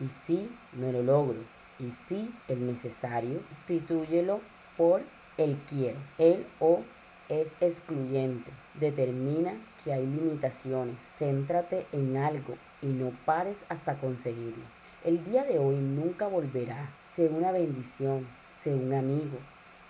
Y 0.00 0.08
sí, 0.08 0.50
no 0.72 0.92
lo 0.92 1.02
logro. 1.02 1.38
Y 1.78 1.90
sí, 1.90 2.34
el 2.48 2.66
necesario, 2.66 3.40
sustituyelo 3.66 4.40
por 4.76 5.02
el 5.36 5.56
quiero. 5.68 5.98
El 6.18 6.46
o 6.58 6.82
es 7.28 7.56
excluyente. 7.60 8.50
Determina 8.74 9.52
que 9.84 9.92
hay 9.92 10.06
limitaciones. 10.06 10.96
Céntrate 11.10 11.86
en 11.92 12.16
algo 12.16 12.56
y 12.82 12.86
no 12.86 13.10
pares 13.24 13.64
hasta 13.68 13.94
conseguirlo. 13.94 14.75
El 15.06 15.24
día 15.24 15.44
de 15.44 15.60
hoy 15.60 15.76
nunca 15.76 16.26
volverá. 16.26 16.88
Sé 17.08 17.28
una 17.28 17.52
bendición. 17.52 18.26
Sé 18.60 18.74
un 18.74 18.92
amigo. 18.92 19.38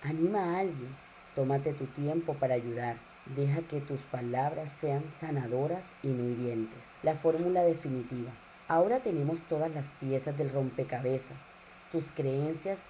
Anima 0.03 0.43
a 0.43 0.59
alguien. 0.59 0.95
Tómate 1.33 1.73
tu 1.73 1.85
tiempo 1.85 2.35
para 2.35 2.53
ayudar. 2.53 2.97
Deja 3.35 3.61
que 3.61 3.81
tus 3.81 3.99
palabras 4.01 4.71
sean 4.71 5.03
sanadoras 5.19 5.87
y 6.03 6.09
no. 6.09 6.67
La 7.01 7.15
fórmula 7.15 7.63
definitiva. 7.63 8.29
Ahora 8.67 8.99
tenemos 8.99 9.39
todas 9.49 9.73
las 9.73 9.89
piezas 9.99 10.37
del 10.37 10.51
rompecabezas. 10.51 11.37
Tus 11.91 12.03
creencias 12.15 12.81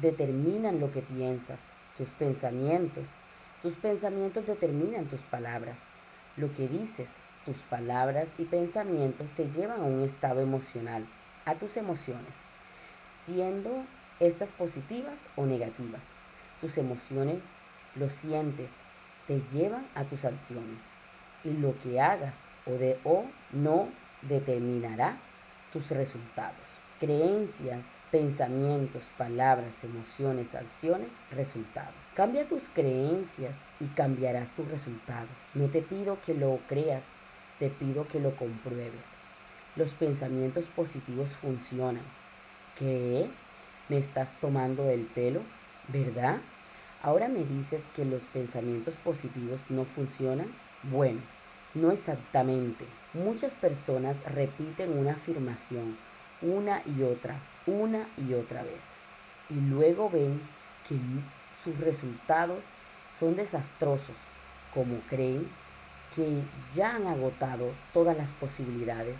determinan 0.00 0.80
lo 0.80 0.90
que 0.90 1.02
piensas, 1.02 1.68
tus 1.98 2.08
pensamientos. 2.08 3.04
Tus 3.60 3.74
pensamientos 3.74 4.46
determinan 4.46 5.04
tus 5.04 5.20
palabras. 5.20 5.82
Lo 6.38 6.50
que 6.56 6.66
dices, 6.66 7.10
tus 7.44 7.58
palabras 7.58 8.30
y 8.38 8.44
pensamientos 8.44 9.26
te 9.36 9.50
llevan 9.50 9.82
a 9.82 9.84
un 9.84 10.02
estado 10.02 10.40
emocional, 10.40 11.04
a 11.44 11.54
tus 11.54 11.76
emociones, 11.76 12.42
siendo 13.24 13.84
estas 14.20 14.52
positivas 14.52 15.28
o 15.36 15.46
negativas. 15.46 16.02
Tus 16.60 16.78
emociones 16.78 17.38
lo 17.96 18.08
sientes, 18.08 18.72
te 19.26 19.40
llevan 19.52 19.86
a 19.94 20.04
tus 20.04 20.24
acciones 20.24 20.82
y 21.44 21.52
lo 21.52 21.74
que 21.82 22.00
hagas 22.00 22.40
o 22.66 22.72
de 22.72 22.98
o 23.04 23.24
no 23.52 23.88
determinará 24.22 25.16
tus 25.72 25.90
resultados 25.90 26.74
creencias, 27.04 27.96
pensamientos, 28.10 29.04
palabras, 29.18 29.84
emociones, 29.84 30.54
acciones, 30.54 31.12
resultados. 31.30 31.92
Cambia 32.14 32.48
tus 32.48 32.62
creencias 32.72 33.56
y 33.80 33.86
cambiarás 33.94 34.50
tus 34.52 34.66
resultados. 34.70 35.28
No 35.52 35.66
te 35.66 35.82
pido 35.82 36.16
que 36.24 36.32
lo 36.32 36.58
creas, 36.68 37.12
te 37.58 37.68
pido 37.68 38.06
que 38.08 38.20
lo 38.20 38.34
compruebes. 38.36 39.23
Los 39.76 39.90
pensamientos 39.90 40.66
positivos 40.66 41.30
funcionan. 41.30 42.04
¿Qué? 42.78 43.28
¿Me 43.88 43.98
estás 43.98 44.32
tomando 44.40 44.84
del 44.84 45.02
pelo? 45.02 45.40
¿Verdad? 45.88 46.38
Ahora 47.02 47.28
me 47.28 47.44
dices 47.44 47.84
que 47.94 48.04
los 48.04 48.22
pensamientos 48.24 48.94
positivos 48.96 49.60
no 49.68 49.84
funcionan. 49.84 50.46
Bueno, 50.84 51.20
no 51.74 51.90
exactamente. 51.90 52.84
Muchas 53.12 53.52
personas 53.54 54.16
repiten 54.32 54.96
una 54.96 55.12
afirmación 55.12 55.96
una 56.44 56.82
y 56.84 57.02
otra, 57.02 57.38
una 57.66 58.06
y 58.16 58.34
otra 58.34 58.62
vez. 58.62 58.94
Y 59.50 59.54
luego 59.54 60.10
ven 60.10 60.40
que 60.88 60.96
sus 61.62 61.78
resultados 61.78 62.62
son 63.18 63.36
desastrosos, 63.36 64.16
como 64.72 64.98
creen 65.08 65.48
que 66.14 66.42
ya 66.74 66.96
han 66.96 67.06
agotado 67.06 67.72
todas 67.92 68.16
las 68.16 68.32
posibilidades, 68.34 69.16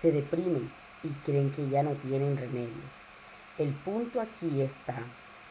se 0.00 0.12
deprimen 0.12 0.70
y 1.02 1.08
creen 1.24 1.50
que 1.50 1.68
ya 1.68 1.82
no 1.82 1.92
tienen 1.92 2.36
remedio. 2.36 2.82
El 3.58 3.70
punto 3.70 4.20
aquí 4.20 4.60
está 4.60 4.96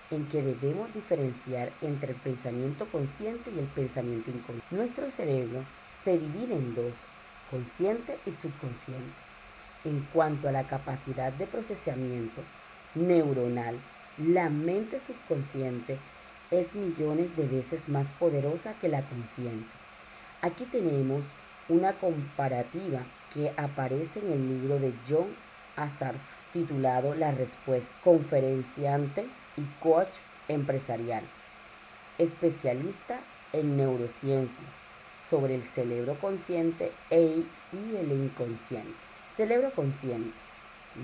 en 0.09 0.25
que 0.27 0.41
debemos 0.41 0.93
diferenciar 0.93 1.71
entre 1.81 2.11
el 2.11 2.17
pensamiento 2.17 2.85
consciente 2.87 3.51
y 3.55 3.59
el 3.59 3.65
pensamiento 3.65 4.29
inconsciente. 4.29 4.75
Nuestro 4.75 5.09
cerebro 5.09 5.63
se 6.03 6.17
divide 6.17 6.55
en 6.55 6.75
dos, 6.75 6.93
consciente 7.49 8.17
y 8.25 8.31
subconsciente. 8.31 9.13
En 9.85 10.07
cuanto 10.13 10.47
a 10.47 10.51
la 10.51 10.63
capacidad 10.63 11.31
de 11.33 11.47
procesamiento 11.47 12.41
neuronal, 12.95 13.77
la 14.17 14.49
mente 14.49 14.99
subconsciente 14.99 15.97
es 16.51 16.75
millones 16.75 17.35
de 17.37 17.47
veces 17.47 17.87
más 17.87 18.11
poderosa 18.11 18.73
que 18.81 18.89
la 18.89 19.01
consciente. 19.03 19.69
Aquí 20.41 20.65
tenemos 20.65 21.25
una 21.69 21.93
comparativa 21.93 23.01
que 23.33 23.53
aparece 23.57 24.19
en 24.19 24.31
el 24.31 24.47
libro 24.47 24.79
de 24.79 24.93
John 25.07 25.27
Azarf 25.75 26.19
titulado 26.53 27.15
La 27.15 27.31
Respuesta, 27.31 27.93
conferenciante 28.03 29.25
y 29.57 29.61
coach 29.81 30.09
empresarial, 30.47 31.23
especialista 32.17 33.19
en 33.53 33.77
neurociencia 33.77 34.63
sobre 35.29 35.55
el 35.55 35.63
cerebro 35.63 36.15
consciente 36.15 36.91
e, 37.09 37.43
y 37.71 37.95
el 37.95 38.11
inconsciente. 38.11 38.93
Cerebro 39.33 39.71
Consciente 39.71 40.33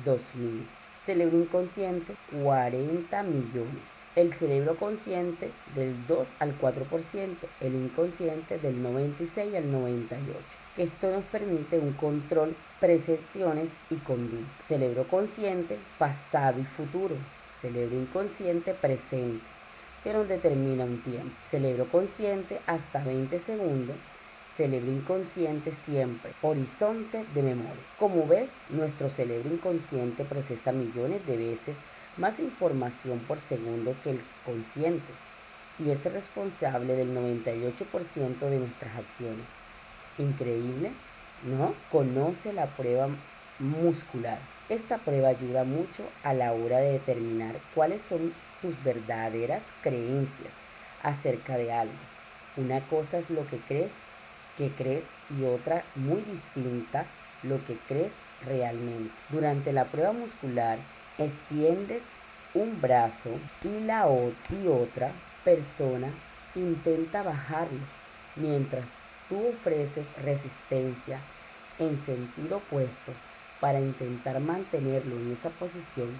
2000. 0.03 0.67
Cerebro 1.07 1.37
inconsciente, 1.37 2.15
40 2.43 3.23
millones. 3.23 4.03
El 4.17 4.33
cerebro 4.33 4.75
consciente 4.75 5.51
del 5.73 5.95
2 6.05 6.27
al 6.39 6.59
4%, 6.59 7.37
el 7.61 7.75
inconsciente 7.75 8.59
del 8.59 8.83
96 8.83 9.55
al 9.55 9.71
98. 9.71 10.37
Esto 10.75 11.09
nos 11.09 11.23
permite 11.23 11.79
un 11.79 11.93
control, 11.93 12.57
percepciones 12.81 13.77
y 13.89 13.95
conducta. 13.95 14.51
Cerebro 14.65 15.07
consciente, 15.07 15.77
pasado 15.97 16.59
y 16.59 16.65
futuro. 16.65 17.15
Cerebro 17.61 17.95
inconsciente, 17.95 18.73
presente, 18.73 19.45
que 20.03 20.11
nos 20.11 20.27
determina 20.27 20.83
un 20.83 21.01
tiempo. 21.03 21.33
Cerebro 21.49 21.87
consciente 21.89 22.59
hasta 22.67 23.01
20 23.01 23.39
segundos 23.39 23.95
cerebro 24.57 24.91
inconsciente 24.91 25.71
siempre, 25.71 26.31
horizonte 26.41 27.23
de 27.35 27.43
memoria. 27.43 27.83
Como 27.99 28.25
ves, 28.25 28.51
nuestro 28.69 29.07
cerebro 29.07 29.53
inconsciente 29.53 30.25
procesa 30.25 30.71
millones 30.71 31.23
de 31.27 31.37
veces 31.37 31.77
más 32.17 32.39
información 32.39 33.19
por 33.19 33.39
segundo 33.39 33.95
que 34.03 34.09
el 34.09 34.21
consciente 34.43 35.13
y 35.77 35.91
es 35.91 36.03
responsable 36.11 36.95
del 36.95 37.15
98% 37.15 38.39
de 38.39 38.57
nuestras 38.57 38.97
acciones. 38.97 39.45
Increíble, 40.17 40.91
¿no? 41.43 41.75
Conoce 41.91 42.51
la 42.51 42.65
prueba 42.65 43.09
muscular. 43.59 44.39
Esta 44.69 44.97
prueba 44.97 45.29
ayuda 45.29 45.65
mucho 45.65 46.03
a 46.23 46.33
la 46.33 46.51
hora 46.53 46.79
de 46.79 46.93
determinar 46.93 47.57
cuáles 47.75 48.01
son 48.01 48.33
tus 48.63 48.83
verdaderas 48.83 49.63
creencias 49.83 50.55
acerca 51.03 51.57
de 51.57 51.71
algo. 51.71 51.93
Una 52.57 52.81
cosa 52.87 53.19
es 53.19 53.29
lo 53.29 53.45
que 53.45 53.57
crees 53.57 53.93
que 54.57 54.69
crees 54.71 55.05
y 55.39 55.43
otra 55.45 55.83
muy 55.95 56.21
distinta 56.21 57.05
lo 57.43 57.63
que 57.65 57.77
crees 57.87 58.13
realmente. 58.45 59.13
Durante 59.29 59.71
la 59.71 59.85
prueba 59.85 60.11
muscular 60.11 60.79
extiendes 61.17 62.03
un 62.53 62.81
brazo 62.81 63.31
y 63.63 63.79
la 63.85 64.07
y 64.07 64.67
otra 64.67 65.11
persona 65.43 66.09
intenta 66.55 67.21
bajarlo 67.21 67.79
mientras 68.35 68.85
tú 69.29 69.47
ofreces 69.49 70.07
resistencia 70.23 71.19
en 71.79 71.97
sentido 71.97 72.57
opuesto 72.57 73.13
para 73.59 73.79
intentar 73.79 74.39
mantenerlo 74.39 75.15
en 75.15 75.33
esa 75.33 75.49
posición. 75.49 76.19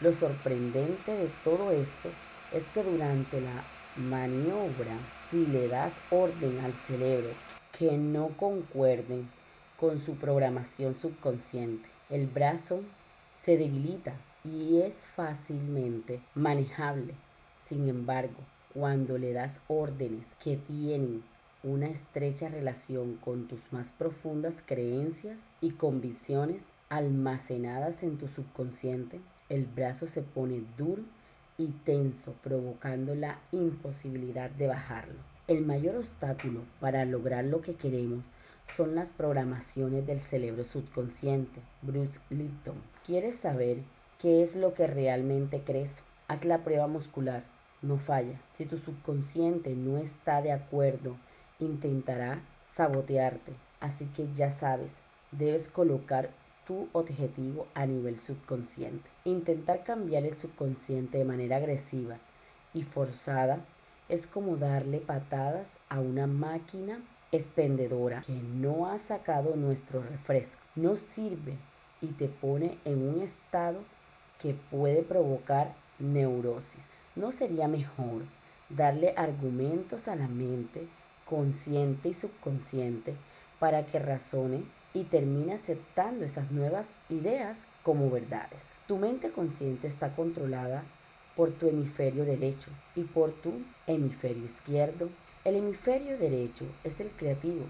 Lo 0.00 0.12
sorprendente 0.12 1.12
de 1.12 1.30
todo 1.44 1.70
esto 1.70 2.10
es 2.52 2.64
que 2.70 2.82
durante 2.82 3.40
la 3.40 3.64
maniobra, 3.96 4.96
si 5.30 5.46
le 5.46 5.68
das 5.68 6.00
orden 6.10 6.60
al 6.64 6.74
cerebro 6.74 7.30
que 7.78 7.96
no 7.96 8.28
concuerden 8.36 9.28
con 9.78 9.98
su 9.98 10.16
programación 10.16 10.94
subconsciente. 10.94 11.88
El 12.10 12.26
brazo 12.26 12.80
se 13.42 13.56
debilita 13.56 14.14
y 14.44 14.80
es 14.80 15.06
fácilmente 15.16 16.20
manejable. 16.34 17.14
Sin 17.56 17.88
embargo, 17.88 18.38
cuando 18.74 19.18
le 19.18 19.32
das 19.32 19.60
órdenes 19.68 20.26
que 20.42 20.56
tienen 20.56 21.22
una 21.62 21.88
estrecha 21.88 22.48
relación 22.48 23.16
con 23.16 23.46
tus 23.48 23.72
más 23.72 23.92
profundas 23.92 24.62
creencias 24.64 25.48
y 25.60 25.72
convicciones 25.72 26.68
almacenadas 26.88 28.02
en 28.02 28.16
tu 28.18 28.28
subconsciente, 28.28 29.20
el 29.48 29.66
brazo 29.66 30.06
se 30.06 30.22
pone 30.22 30.62
duro 30.78 31.02
y 31.58 31.66
tenso, 31.84 32.32
provocando 32.42 33.14
la 33.14 33.38
imposibilidad 33.52 34.50
de 34.50 34.68
bajarlo. 34.68 35.29
El 35.50 35.66
mayor 35.66 35.96
obstáculo 35.96 36.60
para 36.78 37.04
lograr 37.04 37.44
lo 37.44 37.60
que 37.60 37.74
queremos 37.74 38.22
son 38.76 38.94
las 38.94 39.10
programaciones 39.10 40.06
del 40.06 40.20
cerebro 40.20 40.62
subconsciente. 40.62 41.60
Bruce 41.82 42.20
Lipton. 42.30 42.76
¿Quieres 43.04 43.34
saber 43.34 43.78
qué 44.20 44.44
es 44.44 44.54
lo 44.54 44.74
que 44.74 44.86
realmente 44.86 45.60
crees? 45.66 46.04
Haz 46.28 46.44
la 46.44 46.58
prueba 46.58 46.86
muscular. 46.86 47.42
No 47.82 47.98
falla. 47.98 48.40
Si 48.56 48.64
tu 48.64 48.78
subconsciente 48.78 49.74
no 49.74 49.98
está 49.98 50.40
de 50.40 50.52
acuerdo, 50.52 51.16
intentará 51.58 52.42
sabotearte. 52.62 53.50
Así 53.80 54.04
que 54.14 54.28
ya 54.36 54.52
sabes, 54.52 55.00
debes 55.32 55.68
colocar 55.68 56.30
tu 56.64 56.86
objetivo 56.92 57.66
a 57.74 57.86
nivel 57.86 58.20
subconsciente. 58.20 59.10
Intentar 59.24 59.82
cambiar 59.82 60.24
el 60.26 60.36
subconsciente 60.36 61.18
de 61.18 61.24
manera 61.24 61.56
agresiva 61.56 62.18
y 62.72 62.84
forzada 62.84 63.64
es 64.10 64.26
como 64.26 64.56
darle 64.56 64.98
patadas 64.98 65.78
a 65.88 66.00
una 66.00 66.26
máquina 66.26 67.00
expendedora 67.32 68.22
que 68.22 68.32
no 68.32 68.86
ha 68.86 68.98
sacado 68.98 69.54
nuestro 69.54 70.02
refresco. 70.02 70.60
No 70.74 70.96
sirve 70.96 71.56
y 72.02 72.08
te 72.08 72.26
pone 72.26 72.78
en 72.84 73.06
un 73.06 73.22
estado 73.22 73.78
que 74.40 74.54
puede 74.70 75.02
provocar 75.02 75.74
neurosis. 76.00 76.92
¿No 77.14 77.30
sería 77.30 77.68
mejor 77.68 78.22
darle 78.68 79.14
argumentos 79.16 80.08
a 80.08 80.16
la 80.16 80.26
mente 80.26 80.88
consciente 81.24 82.08
y 82.08 82.14
subconsciente 82.14 83.14
para 83.60 83.86
que 83.86 84.00
razone 84.00 84.64
y 84.92 85.04
termine 85.04 85.54
aceptando 85.54 86.24
esas 86.24 86.50
nuevas 86.50 86.98
ideas 87.10 87.68
como 87.84 88.10
verdades? 88.10 88.72
Tu 88.88 88.96
mente 88.96 89.30
consciente 89.30 89.86
está 89.86 90.16
controlada 90.16 90.82
por 91.40 91.52
tu 91.52 91.70
hemisferio 91.70 92.26
derecho 92.26 92.70
y 92.94 93.02
por 93.02 93.32
tu 93.32 93.62
hemisferio 93.86 94.44
izquierdo. 94.44 95.08
El 95.42 95.56
hemisferio 95.56 96.18
derecho 96.18 96.66
es 96.84 97.00
el 97.00 97.08
creativo, 97.12 97.64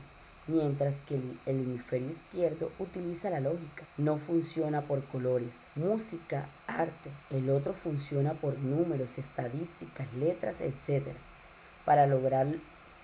mientras 0.48 0.96
que 1.02 1.14
el, 1.14 1.38
hemisferio 1.46 2.10
izquierdo 2.10 2.72
utiliza 2.80 3.30
la 3.30 3.38
lógica. 3.38 3.84
No 3.96 4.18
funciona 4.18 4.80
por 4.80 5.04
colores, 5.04 5.54
música, 5.76 6.48
arte. 6.66 7.10
El 7.30 7.48
otro 7.48 7.72
funciona 7.72 8.32
por 8.32 8.58
números, 8.58 9.18
estadísticas, 9.18 10.12
letras, 10.14 10.60
etc. 10.60 11.06
Para 11.84 12.08
lograr 12.08 12.48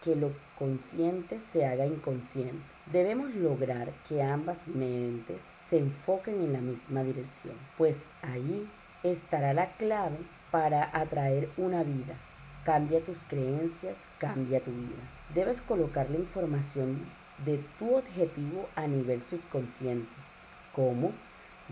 que 0.02 0.16
lo 0.16 0.32
consciente 0.58 1.38
se 1.38 1.64
haga 1.64 1.86
inconsciente. 1.86 2.58
Debemos 2.90 3.32
lograr 3.36 3.90
que 4.08 4.20
ambas 4.20 4.66
mentes 4.66 5.42
se 5.70 5.78
enfoquen 5.78 6.34
en 6.34 6.52
la 6.54 6.60
misma 6.60 7.04
dirección, 7.04 7.54
pues 7.78 7.98
ahí 8.22 8.68
estará 9.04 9.52
la 9.52 9.68
clave 9.76 10.16
para 10.56 10.88
atraer 10.94 11.50
una 11.58 11.82
vida. 11.82 12.14
Cambia 12.64 13.00
tus 13.00 13.18
creencias, 13.28 13.98
cambia 14.18 14.58
tu 14.58 14.70
vida. 14.70 15.02
Debes 15.34 15.60
colocar 15.60 16.08
la 16.08 16.16
información 16.16 16.98
de 17.44 17.62
tu 17.78 17.94
objetivo 17.94 18.66
a 18.74 18.86
nivel 18.86 19.22
subconsciente. 19.22 20.08
¿Cómo? 20.74 21.12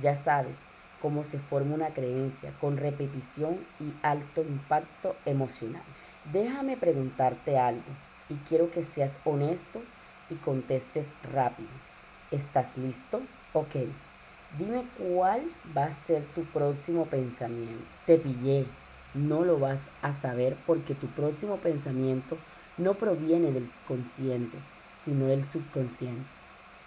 Ya 0.03 0.15
sabes 0.15 0.59
cómo 1.01 1.25
se 1.25 1.39
forma 1.39 1.75
una 1.75 1.95
creencia 1.95 2.53
con 2.61 2.77
repetición 2.77 3.57
y 3.81 3.95
alto 4.03 4.43
impacto 4.43 5.17
emocional. 5.25 5.81
Déjame 6.31 6.77
preguntarte 6.77 7.57
algo 7.57 7.81
y 8.29 8.35
quiero 8.51 8.71
que 8.71 8.85
seas 8.85 9.17
honesto 9.25 9.81
y 10.29 10.35
contestes 10.35 11.09
rápido. 11.33 11.71
¿Estás 12.31 12.77
listo? 12.77 13.23
Ok. 13.55 13.77
Dime 14.59 14.85
cuál 14.99 15.43
va 15.77 15.87
a 15.87 15.93
ser 15.93 16.23
tu 16.35 16.45
próximo 16.45 17.07
pensamiento. 17.07 17.85
Te 18.07 18.19
pillé. 18.19 18.67
No 19.15 19.45
lo 19.45 19.59
vas 19.59 19.89
a 20.03 20.13
saber 20.13 20.57
porque 20.67 20.95
tu 20.95 21.07
próximo 21.09 21.57
pensamiento 21.59 22.37
no 22.79 22.95
proviene 22.95 23.53
del 23.53 23.71
consciente, 23.87 24.59
sino 25.05 25.27
del 25.27 25.45
subconsciente. 25.45 26.25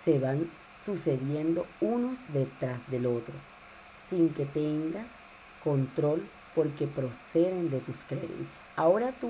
Se 0.04 0.20
van 0.20 0.50
sucediendo 0.84 1.66
unos 1.82 2.20
detrás 2.34 2.80
del 2.90 3.06
otro, 3.06 3.34
sin 4.10 4.30
que 4.30 4.46
tengas 4.46 5.10
control 5.64 6.26
porque 6.56 6.88
proceden 6.88 7.70
de 7.70 7.80
tus 7.80 7.98
creencias. 8.08 8.58
Ahora 8.76 9.14
tú 9.20 9.30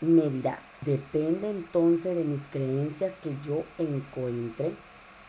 me 0.00 0.28
dirás, 0.30 0.64
depende 0.82 1.50
entonces 1.50 2.16
de 2.16 2.24
mis 2.24 2.46
creencias 2.48 3.14
que 3.22 3.36
yo 3.46 3.64
encuentre 3.78 4.72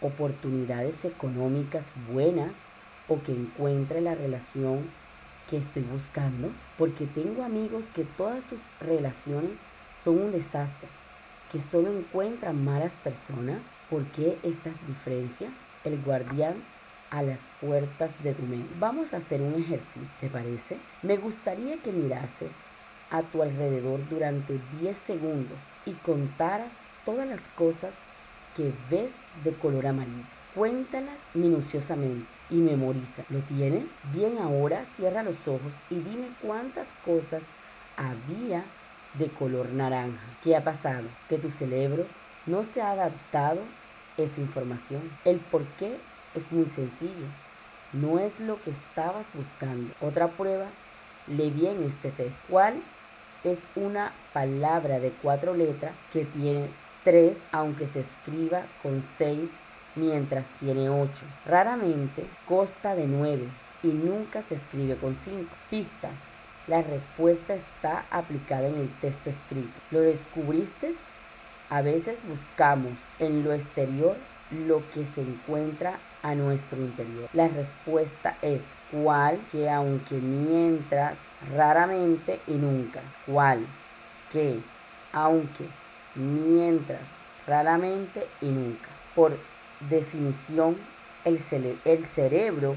oportunidades 0.03 1.05
económicas 1.05 1.91
buenas 2.11 2.51
o 3.07 3.21
que 3.23 3.31
encuentre 3.31 4.01
la 4.01 4.15
relación 4.15 4.89
que 5.49 5.57
estoy 5.57 5.83
buscando, 5.83 6.49
porque 6.77 7.05
tengo 7.05 7.43
amigos 7.43 7.89
que 7.89 8.03
todas 8.03 8.45
sus 8.45 8.59
relaciones 8.79 9.51
son 10.03 10.19
un 10.19 10.31
desastre, 10.31 10.87
que 11.51 11.59
solo 11.59 11.91
encuentran 11.91 12.63
malas 12.63 12.95
personas. 12.97 13.61
¿Por 13.89 14.05
qué 14.07 14.37
estas 14.43 14.75
diferencias? 14.87 15.51
El 15.83 16.01
guardián 16.01 16.55
a 17.09 17.21
las 17.21 17.47
puertas 17.61 18.21
de 18.23 18.33
tu 18.33 18.43
mente. 18.43 18.73
Vamos 18.79 19.13
a 19.13 19.17
hacer 19.17 19.41
un 19.41 19.53
ejercicio, 19.55 20.19
¿te 20.19 20.29
parece? 20.29 20.77
Me 21.03 21.17
gustaría 21.17 21.77
que 21.77 21.91
mirases 21.91 22.53
a 23.11 23.21
tu 23.21 23.43
alrededor 23.43 23.99
durante 24.09 24.59
10 24.81 24.97
segundos 24.97 25.57
y 25.85 25.91
contaras 25.91 26.73
todas 27.05 27.27
las 27.27 27.47
cosas 27.49 27.95
que 28.55 28.71
ves 28.89 29.11
de 29.43 29.53
color 29.53 29.87
amarillo. 29.87 30.23
Cuéntalas 30.55 31.21
minuciosamente 31.33 32.25
y 32.49 32.55
memoriza. 32.57 33.23
¿Lo 33.29 33.39
tienes? 33.39 33.91
Bien, 34.13 34.37
ahora 34.37 34.85
cierra 34.95 35.23
los 35.23 35.47
ojos 35.47 35.73
y 35.89 35.95
dime 35.95 36.27
cuántas 36.41 36.89
cosas 37.05 37.43
había 37.97 38.63
de 39.15 39.27
color 39.27 39.69
naranja. 39.69 40.21
¿Qué 40.43 40.55
ha 40.55 40.63
pasado? 40.63 41.07
Que 41.29 41.37
tu 41.37 41.49
cerebro 41.49 42.05
no 42.45 42.63
se 42.63 42.81
ha 42.81 42.91
adaptado 42.91 43.61
a 44.17 44.21
esa 44.21 44.41
información. 44.41 45.01
El 45.25 45.39
por 45.39 45.63
qué 45.79 45.97
es 46.35 46.51
muy 46.51 46.67
sencillo. 46.67 47.27
no 47.93 48.17
es 48.17 48.39
lo 48.39 48.59
que 48.63 48.71
estabas 48.71 49.27
buscando. 49.35 49.93
Otra 50.01 50.27
prueba, 50.29 50.65
lee 51.27 51.51
bien 51.51 51.83
este 51.83 52.09
test. 52.11 52.35
¿Cuál 52.49 52.81
es 53.43 53.67
una 53.75 54.13
palabra 54.33 54.99
de 54.99 55.11
cuatro 55.21 55.53
letras 55.55 55.93
que 56.11 56.25
tiene 56.25 56.69
tres, 57.03 57.37
aunque 57.51 57.87
se 57.87 58.01
escriba 58.01 58.63
con 58.81 59.01
seis, 59.01 59.49
mientras 59.95 60.47
tiene 60.59 60.89
ocho? 60.89 61.23
Raramente 61.45 62.25
consta 62.47 62.95
de 62.95 63.07
nueve 63.07 63.47
y 63.83 63.87
nunca 63.87 64.41
se 64.41 64.55
escribe 64.55 64.95
con 64.95 65.15
cinco. 65.15 65.53
Pista. 65.69 66.09
La 66.67 66.81
respuesta 66.81 67.53
está 67.53 68.05
aplicada 68.09 68.67
en 68.67 68.77
el 68.77 68.89
texto 69.01 69.29
escrito. 69.29 69.73
¿Lo 69.91 69.99
descubriste? 69.99 70.93
A 71.69 71.81
veces 71.81 72.23
buscamos 72.27 72.93
en 73.19 73.43
lo 73.43 73.51
exterior 73.53 74.15
lo 74.51 74.81
que 74.93 75.05
se 75.05 75.21
encuentra 75.21 75.97
a 76.21 76.35
nuestro 76.35 76.77
interior. 76.77 77.27
La 77.33 77.47
respuesta 77.47 78.37
es 78.41 78.61
cuál 78.91 79.39
que 79.51 79.69
aunque 79.69 80.15
mientras 80.15 81.17
raramente 81.53 82.39
y 82.47 82.53
nunca. 82.53 83.01
¿Cuál 83.25 83.65
que 84.31 84.59
aunque 85.11 85.67
mientras 86.15 87.01
raramente 87.47 88.27
y 88.41 88.47
nunca. 88.47 88.89
Por 89.15 89.37
definición, 89.89 90.77
el, 91.25 91.39
el 91.85 92.05
cerebro 92.05 92.75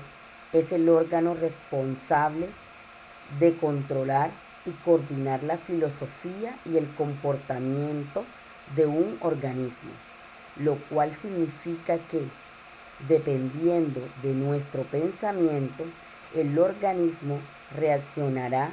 es 0.53 0.73
el 0.73 0.89
órgano 0.89 1.35
responsable 1.35 2.49
de 3.39 3.57
controlar 3.57 4.31
y 4.65 4.71
coordinar 4.85 5.43
la 5.43 5.59
filosofía 5.59 6.57
y 6.65 6.77
el 6.77 6.89
comportamiento 6.95 8.25
de 8.75 8.87
un 8.87 9.19
organismo, 9.21 9.91
lo 10.57 10.77
cual 10.91 11.13
significa 11.13 11.99
que, 12.11 12.23
dependiendo 13.09 14.01
de 14.23 14.33
nuestro 14.33 14.83
pensamiento, 14.83 15.85
el 16.35 16.59
organismo 16.59 17.39
reaccionará 17.77 18.71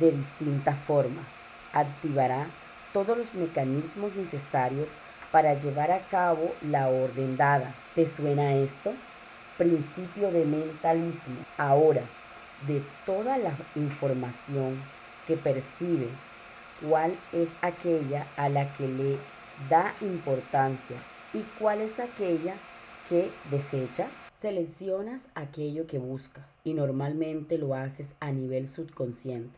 de 0.00 0.12
distinta 0.12 0.74
forma, 0.74 1.22
activará 1.72 2.46
todos 2.92 3.16
los 3.16 3.34
mecanismos 3.34 4.14
necesarios 4.14 4.88
para 5.30 5.54
llevar 5.54 5.90
a 5.90 6.00
cabo 6.08 6.54
la 6.62 6.88
orden 6.88 7.36
dada. 7.36 7.74
¿Te 7.94 8.06
suena 8.06 8.54
esto? 8.54 8.92
Principio 9.58 10.30
de 10.30 10.44
mentalismo. 10.44 11.36
Ahora, 11.58 12.02
de 12.66 12.82
toda 13.04 13.36
la 13.38 13.52
información 13.74 14.80
que 15.26 15.36
percibe, 15.36 16.08
cuál 16.86 17.16
es 17.32 17.54
aquella 17.62 18.26
a 18.36 18.48
la 18.48 18.72
que 18.76 18.86
le 18.86 19.18
da 19.68 19.94
importancia 20.00 20.96
y 21.32 21.40
cuál 21.58 21.80
es 21.80 21.98
aquella 22.00 22.54
que 23.08 23.30
desechas. 23.50 24.14
Seleccionas 24.30 25.28
aquello 25.34 25.86
que 25.86 25.98
buscas 25.98 26.58
y 26.62 26.74
normalmente 26.74 27.58
lo 27.58 27.74
haces 27.74 28.14
a 28.20 28.30
nivel 28.30 28.68
subconsciente. 28.68 29.56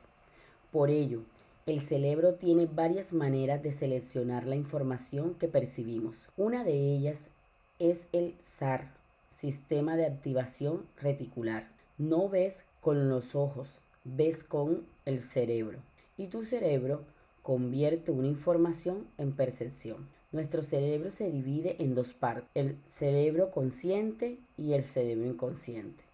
Por 0.71 0.91
ello, 0.91 1.23
el 1.69 1.83
cerebro 1.83 2.35
tiene 2.37 2.65
varias 2.65 3.13
maneras 3.13 3.63
de 3.63 3.73
seleccionar 3.73 4.47
la 4.47 4.57
información 4.57 5.35
que 5.35 5.49
percibimos. 5.49 6.27
Una 6.39 6.65
de 6.65 6.73
ellas 6.73 7.31
es 7.79 8.09
el 8.13 8.37
SAR, 8.41 8.95
Sistema 9.29 9.95
de 9.97 10.07
Activación 10.07 10.87
Reticular. 10.97 11.69
No 11.99 12.31
ves 12.31 12.65
con 12.81 13.11
los 13.11 13.35
ojos, 13.35 13.81
ves 14.05 14.45
con 14.45 14.87
el 15.05 15.21
cerebro. 15.21 15.81
Y 16.17 16.29
tu 16.29 16.47
cerebro 16.47 17.03
convierte 17.43 18.13
una 18.13 18.29
información 18.29 19.07
en 19.19 19.33
percepción. 19.33 20.09
Nuestro 20.33 20.63
cerebro 20.63 21.11
se 21.11 21.31
divide 21.31 21.77
en 21.81 21.95
dos 21.95 22.15
partes, 22.15 22.49
el 22.55 22.79
cerebro 22.85 23.51
consciente 23.51 24.39
y 24.57 24.73
el 24.73 24.85
cerebro 24.85 25.27
inconsciente. 25.27 26.08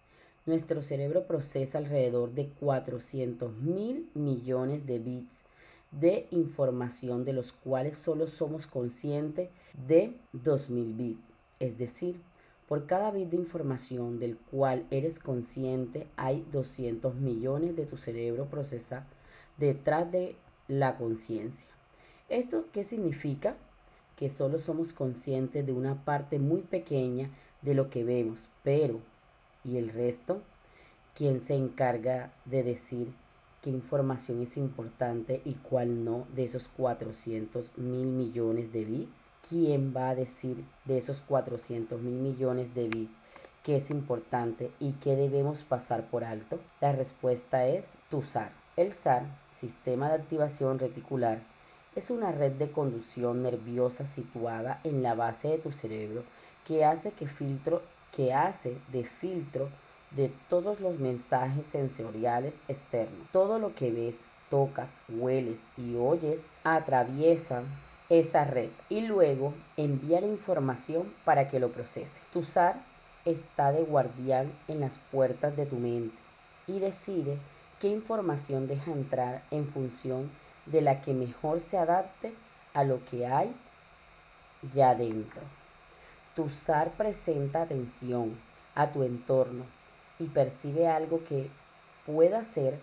Nuestro 0.45 0.83
cerebro 0.83 1.25
procesa 1.25 1.79
alrededor 1.79 2.33
de 2.33 2.49
400 2.59 3.51
mil 3.57 4.07
millones 4.13 4.85
de 4.85 4.99
bits 4.99 5.41
de 5.89 6.27
información 6.29 7.25
de 7.25 7.33
los 7.33 7.51
cuales 7.51 7.97
solo 7.97 8.27
somos 8.27 8.67
conscientes 8.67 9.49
de 9.87 10.13
2000 10.33 10.93
bits. 10.93 11.23
Es 11.59 11.79
decir, 11.79 12.21
por 12.67 12.85
cada 12.85 13.09
bit 13.09 13.29
de 13.29 13.37
información 13.37 14.19
del 14.19 14.37
cual 14.37 14.85
eres 14.91 15.17
consciente 15.17 16.05
hay 16.15 16.45
200 16.51 17.15
millones 17.15 17.75
de 17.75 17.87
tu 17.87 17.97
cerebro 17.97 18.45
procesa 18.45 19.07
detrás 19.57 20.11
de 20.11 20.35
la 20.67 20.95
conciencia. 20.95 21.67
¿Esto 22.29 22.65
qué 22.71 22.83
significa? 22.83 23.55
Que 24.15 24.29
solo 24.29 24.59
somos 24.59 24.93
conscientes 24.93 25.65
de 25.65 25.73
una 25.73 26.05
parte 26.05 26.37
muy 26.37 26.61
pequeña 26.61 27.31
de 27.63 27.73
lo 27.73 27.89
que 27.89 28.03
vemos, 28.03 28.47
pero 28.63 28.99
¿y 29.65 29.77
el 29.77 29.89
resto? 29.89 30.41
¿Quién 31.15 31.39
se 31.41 31.55
encarga 31.55 32.31
de 32.45 32.63
decir 32.63 33.13
qué 33.61 33.69
información 33.69 34.41
es 34.41 34.57
importante 34.57 35.41
y 35.43 35.53
cuál 35.53 36.05
no 36.05 36.27
de 36.35 36.45
esos 36.45 36.67
400 36.69 37.77
mil 37.77 38.07
millones 38.07 38.71
de 38.71 38.85
bits? 38.85 39.27
¿Quién 39.49 39.93
va 39.95 40.09
a 40.09 40.15
decir 40.15 40.63
de 40.85 40.97
esos 40.97 41.21
400 41.21 41.99
mil 42.01 42.15
millones 42.15 42.73
de 42.75 42.87
bits 42.87 43.11
qué 43.63 43.77
es 43.77 43.89
importante 43.89 44.71
y 44.79 44.91
qué 44.93 45.15
debemos 45.15 45.63
pasar 45.63 46.09
por 46.09 46.23
alto? 46.23 46.59
La 46.81 46.91
respuesta 46.91 47.67
es 47.67 47.95
tu 48.09 48.21
SAR. 48.21 48.51
El 48.77 48.93
SAR 48.93 49.25
sistema 49.59 50.09
de 50.09 50.15
activación 50.15 50.79
reticular, 50.79 51.39
es 51.95 52.09
una 52.09 52.31
red 52.31 52.53
de 52.53 52.71
conducción 52.71 53.43
nerviosa 53.43 54.05
situada 54.05 54.81
en 54.83 55.01
la 55.01 55.15
base 55.15 55.47
de 55.47 55.57
tu 55.57 55.71
cerebro 55.71 56.23
que 56.67 56.83
hace, 56.83 57.11
que 57.11 57.27
filtro, 57.27 57.81
que 58.15 58.33
hace 58.33 58.77
de 58.91 59.03
filtro 59.03 59.69
de 60.11 60.31
todos 60.49 60.79
los 60.79 60.99
mensajes 60.99 61.65
sensoriales 61.65 62.61
externos. 62.67 63.27
Todo 63.31 63.59
lo 63.59 63.75
que 63.75 63.91
ves, 63.91 64.21
tocas, 64.49 65.01
hueles 65.09 65.69
y 65.77 65.95
oyes 65.95 66.49
atraviesa 66.63 67.63
esa 68.09 68.45
red 68.45 68.69
y 68.89 69.01
luego 69.01 69.53
envía 69.77 70.21
la 70.21 70.27
información 70.27 71.13
para 71.25 71.49
que 71.49 71.59
lo 71.59 71.71
procese. 71.71 72.21
Tu 72.31 72.43
SAR 72.43 72.75
está 73.25 73.71
de 73.71 73.83
guardián 73.83 74.51
en 74.67 74.79
las 74.79 74.99
puertas 75.11 75.55
de 75.57 75.65
tu 75.65 75.75
mente 75.77 76.15
y 76.67 76.79
decide 76.79 77.37
qué 77.79 77.87
información 77.87 78.67
deja 78.67 78.91
entrar 78.91 79.43
en 79.51 79.67
función 79.67 80.31
de 80.65 80.81
la 80.81 81.01
que 81.01 81.13
mejor 81.13 81.59
se 81.59 81.77
adapte 81.77 82.33
a 82.73 82.83
lo 82.83 83.03
que 83.05 83.25
hay 83.25 83.53
ya 84.73 84.95
dentro. 84.95 85.41
Tu 86.35 86.49
SAR 86.49 86.91
presenta 86.91 87.61
atención 87.61 88.37
a 88.75 88.91
tu 88.91 89.03
entorno 89.03 89.63
y 90.19 90.25
percibe 90.25 90.87
algo 90.87 91.23
que 91.23 91.49
pueda 92.05 92.43
ser 92.43 92.79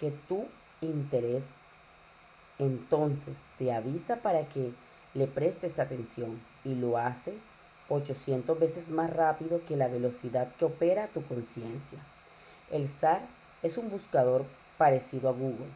que 0.00 0.10
tu 0.28 0.46
interés 0.80 1.56
entonces 2.58 3.44
te 3.58 3.72
avisa 3.72 4.16
para 4.16 4.48
que 4.48 4.72
le 5.14 5.26
prestes 5.26 5.78
atención 5.78 6.40
y 6.64 6.74
lo 6.74 6.98
hace 6.98 7.34
800 7.88 8.58
veces 8.58 8.88
más 8.88 9.10
rápido 9.10 9.60
que 9.66 9.76
la 9.76 9.88
velocidad 9.88 10.48
que 10.58 10.64
opera 10.64 11.08
tu 11.08 11.22
conciencia. 11.22 11.98
El 12.70 12.88
SAR 12.88 13.20
es 13.62 13.78
un 13.78 13.90
buscador 13.90 14.44
parecido 14.78 15.28
a 15.28 15.32
Google. 15.32 15.68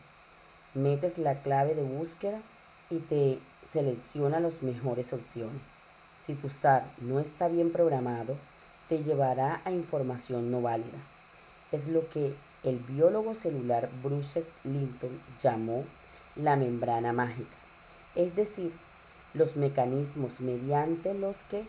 Metes 0.74 1.18
la 1.18 1.42
clave 1.42 1.74
de 1.74 1.83
búsqueda 1.83 2.40
y 2.88 2.98
te 2.98 3.38
selecciona 3.62 4.40
las 4.40 4.62
mejores 4.62 5.12
opciones. 5.12 5.79
Si 6.26 6.35
tu 6.35 6.48
SAR 6.48 6.85
no 6.98 7.20
está 7.20 7.48
bien 7.48 7.72
programado, 7.72 8.37
te 8.88 9.02
llevará 9.02 9.61
a 9.64 9.70
información 9.70 10.50
no 10.50 10.62
válida. 10.62 10.98
Es 11.72 11.87
lo 11.88 12.09
que 12.11 12.35
el 12.62 12.78
biólogo 12.78 13.35
celular 13.35 13.88
Bruce 14.02 14.44
Linton 14.64 15.20
llamó 15.42 15.85
la 16.37 16.56
membrana 16.56 17.12
mágica, 17.12 17.56
es 18.14 18.35
decir, 18.37 18.72
los 19.35 19.56
mecanismos 19.56 20.40
mediante 20.40 21.14
los 21.14 21.37
que 21.50 21.64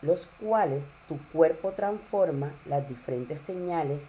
los 0.00 0.28
cuales 0.40 0.84
tu 1.08 1.18
cuerpo 1.32 1.72
transforma 1.72 2.50
las 2.66 2.88
diferentes 2.88 3.38
señales 3.38 4.02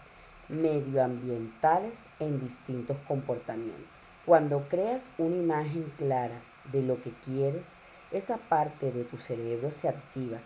medioambientales 0.50 1.96
en 2.20 2.40
distintos 2.42 2.98
comportamientos. 3.08 3.86
Cuando 4.26 4.62
creas 4.70 5.04
una 5.18 5.36
imagen 5.36 5.92
clara 5.98 6.40
de 6.72 6.82
lo 6.82 7.02
que 7.02 7.12
quieres, 7.26 7.68
esa 8.14 8.38
parte 8.38 8.92
de 8.92 9.04
tu 9.04 9.18
cerebro 9.18 9.72
se 9.72 9.90
activa 9.90 10.38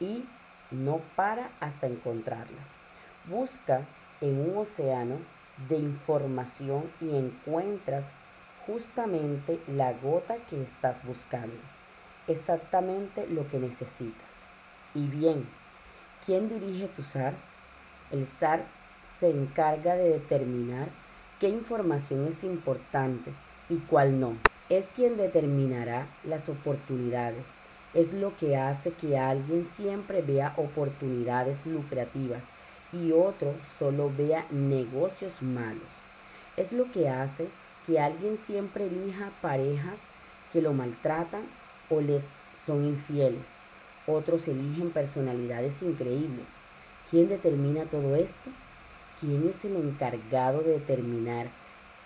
y 0.00 0.24
no 0.70 1.00
para 1.14 1.48
hasta 1.60 1.86
encontrarla. 1.86 2.62
Busca 3.26 3.82
en 4.20 4.50
un 4.50 4.58
océano 4.58 5.16
de 5.68 5.76
información 5.76 6.84
y 7.00 7.16
encuentras 7.16 8.06
justamente 8.66 9.60
la 9.68 9.92
gota 9.92 10.36
que 10.50 10.62
estás 10.62 11.04
buscando, 11.04 11.54
exactamente 12.26 13.26
lo 13.28 13.48
que 13.48 13.58
necesitas. 13.58 14.42
Y 14.94 15.06
bien, 15.06 15.46
¿quién 16.26 16.48
dirige 16.48 16.88
tu 16.88 17.02
SAR? 17.02 17.34
El 18.10 18.26
SAR 18.26 18.64
se 19.18 19.30
encarga 19.30 19.94
de 19.94 20.10
determinar 20.10 20.88
qué 21.40 21.48
información 21.48 22.26
es 22.28 22.44
importante 22.44 23.32
y 23.68 23.76
cuál 23.76 24.20
no. 24.20 24.34
Es 24.68 24.88
quien 24.88 25.16
determinará 25.16 26.08
las 26.24 26.48
oportunidades. 26.48 27.44
Es 27.94 28.12
lo 28.12 28.36
que 28.36 28.56
hace 28.56 28.90
que 28.90 29.16
alguien 29.16 29.64
siempre 29.64 30.22
vea 30.22 30.54
oportunidades 30.56 31.66
lucrativas 31.66 32.42
y 32.92 33.12
otro 33.12 33.54
solo 33.78 34.10
vea 34.16 34.44
negocios 34.50 35.40
malos. 35.40 35.88
Es 36.56 36.72
lo 36.72 36.90
que 36.90 37.08
hace 37.08 37.46
que 37.86 38.00
alguien 38.00 38.38
siempre 38.38 38.86
elija 38.86 39.30
parejas 39.40 40.00
que 40.52 40.60
lo 40.60 40.72
maltratan 40.72 41.42
o 41.88 42.00
les 42.00 42.32
son 42.56 42.84
infieles. 42.84 43.52
Otros 44.08 44.48
eligen 44.48 44.90
personalidades 44.90 45.80
increíbles. 45.80 46.48
¿Quién 47.08 47.28
determina 47.28 47.84
todo 47.84 48.16
esto? 48.16 48.50
¿Quién 49.20 49.48
es 49.48 49.64
el 49.64 49.76
encargado 49.76 50.62
de 50.62 50.72
determinar 50.72 51.46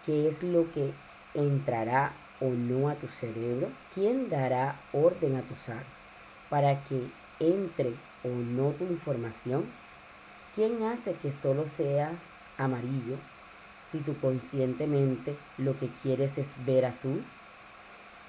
qué 0.05 0.29
es 0.29 0.42
lo 0.42 0.70
que 0.73 0.92
entrará 1.33 2.12
o 2.40 2.48
no 2.48 2.88
a 2.88 2.94
tu 2.94 3.09
cerebro? 3.09 3.68
¿Quién 3.94 4.29
dará 4.29 4.76
orden 4.92 5.37
a 5.37 5.42
tu 5.42 5.55
SAR 5.55 5.85
para 6.48 6.83
que 6.85 7.07
entre 7.38 7.94
o 8.24 8.29
no 8.29 8.70
tu 8.70 8.85
información? 8.85 9.64
¿Quién 10.55 10.83
hace 10.83 11.14
que 11.14 11.33
solo 11.33 11.68
seas 11.68 12.14
amarillo 12.59 13.16
si 13.85 13.98
tú 13.98 14.16
conscientemente 14.20 15.37
lo 15.59 15.79
que 15.79 15.88
quieres 16.03 16.38
es 16.38 16.48
ver 16.64 16.85
azul? 16.85 17.24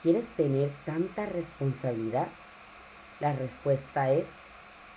¿Quieres 0.03 0.27
tener 0.29 0.71
tanta 0.85 1.25
responsabilidad? 1.25 2.27
La 3.19 3.33
respuesta 3.33 4.11
es 4.11 4.29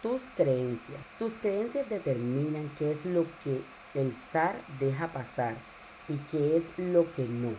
tus 0.02 0.22
creencias. 0.36 1.00
Tus 1.18 1.34
creencias 1.34 1.88
determinan 1.88 2.70
qué 2.78 2.92
es 2.92 3.04
lo 3.04 3.26
que 3.42 3.60
el 3.94 4.14
zar 4.14 4.56
deja 4.80 5.08
pasar 5.08 5.54
y 6.08 6.16
qué 6.30 6.56
es 6.56 6.70
lo 6.78 7.12
que 7.14 7.24
no. 7.24 7.52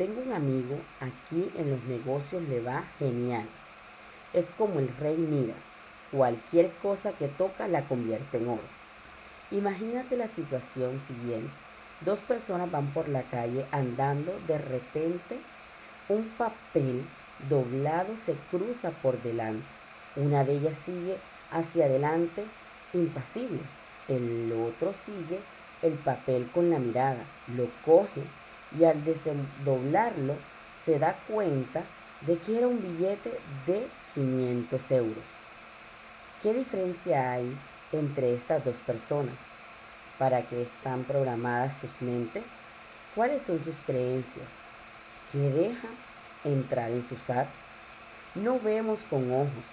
Tengo 0.00 0.22
un 0.22 0.32
amigo 0.32 0.78
aquí 0.98 1.50
en 1.58 1.72
los 1.72 1.84
negocios 1.84 2.42
le 2.44 2.62
va 2.62 2.84
genial. 2.98 3.44
Es 4.32 4.48
como 4.56 4.78
el 4.78 4.88
rey 4.96 5.18
Midas. 5.18 5.68
Cualquier 6.10 6.70
cosa 6.80 7.12
que 7.12 7.28
toca 7.28 7.68
la 7.68 7.82
convierte 7.82 8.38
en 8.38 8.48
oro. 8.48 8.62
Imagínate 9.50 10.16
la 10.16 10.26
situación 10.26 11.00
siguiente. 11.00 11.52
Dos 12.00 12.20
personas 12.20 12.70
van 12.70 12.86
por 12.94 13.10
la 13.10 13.24
calle 13.24 13.66
andando, 13.72 14.32
de 14.48 14.56
repente 14.56 15.38
un 16.08 16.24
papel 16.38 17.04
doblado 17.50 18.16
se 18.16 18.32
cruza 18.50 18.92
por 19.02 19.20
delante. 19.20 19.66
Una 20.16 20.44
de 20.44 20.54
ellas 20.54 20.78
sigue 20.78 21.18
hacia 21.50 21.84
adelante 21.84 22.46
impasible. 22.94 23.60
El 24.08 24.50
otro 24.66 24.94
sigue 24.94 25.40
el 25.82 25.92
papel 25.92 26.48
con 26.54 26.70
la 26.70 26.78
mirada, 26.78 27.22
lo 27.54 27.68
coge 27.84 28.22
y 28.78 28.84
al 28.84 29.04
desdoblarlo 29.04 30.34
se 30.84 30.98
da 30.98 31.16
cuenta 31.28 31.82
de 32.22 32.38
que 32.38 32.58
era 32.58 32.68
un 32.68 32.80
billete 32.80 33.32
de 33.66 33.86
500 34.14 34.90
euros. 34.92 35.24
¿Qué 36.42 36.54
diferencia 36.54 37.32
hay 37.32 37.56
entre 37.92 38.34
estas 38.34 38.64
dos 38.64 38.76
personas? 38.78 39.36
¿Para 40.18 40.42
qué 40.42 40.62
están 40.62 41.04
programadas 41.04 41.78
sus 41.78 42.00
mentes? 42.00 42.44
¿Cuáles 43.14 43.42
son 43.42 43.62
sus 43.62 43.76
creencias? 43.86 44.48
¿Qué 45.32 45.38
deja 45.38 45.88
entrar 46.44 46.90
en 46.90 47.06
su 47.06 47.16
SAR? 47.16 47.46
No 48.34 48.60
vemos 48.60 49.00
con 49.10 49.32
ojos, 49.32 49.64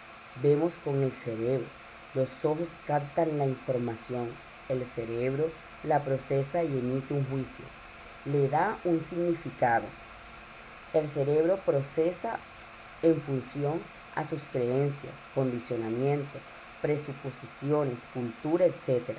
vemos 0.41 0.77
con 0.83 1.03
el 1.03 1.11
cerebro. 1.11 1.67
Los 2.13 2.43
ojos 2.45 2.69
captan 2.85 3.37
la 3.37 3.45
información, 3.45 4.29
el 4.69 4.85
cerebro 4.85 5.51
la 5.83 6.03
procesa 6.03 6.63
y 6.63 6.67
emite 6.67 7.13
un 7.13 7.25
juicio. 7.25 7.65
Le 8.31 8.49
da 8.49 8.77
un 8.83 9.01
significado. 9.01 9.85
El 10.93 11.07
cerebro 11.07 11.57
procesa 11.65 12.39
en 13.01 13.19
función 13.21 13.79
a 14.15 14.25
sus 14.25 14.43
creencias, 14.47 15.13
condicionamiento, 15.33 16.39
presuposiciones, 16.81 18.07
cultura, 18.13 18.65
etc. 18.65 19.17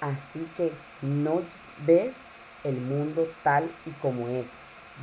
Así 0.00 0.48
que 0.56 0.72
no 1.02 1.42
ves 1.86 2.16
el 2.64 2.80
mundo 2.80 3.28
tal 3.42 3.70
y 3.84 3.90
como 4.00 4.28
es, 4.28 4.48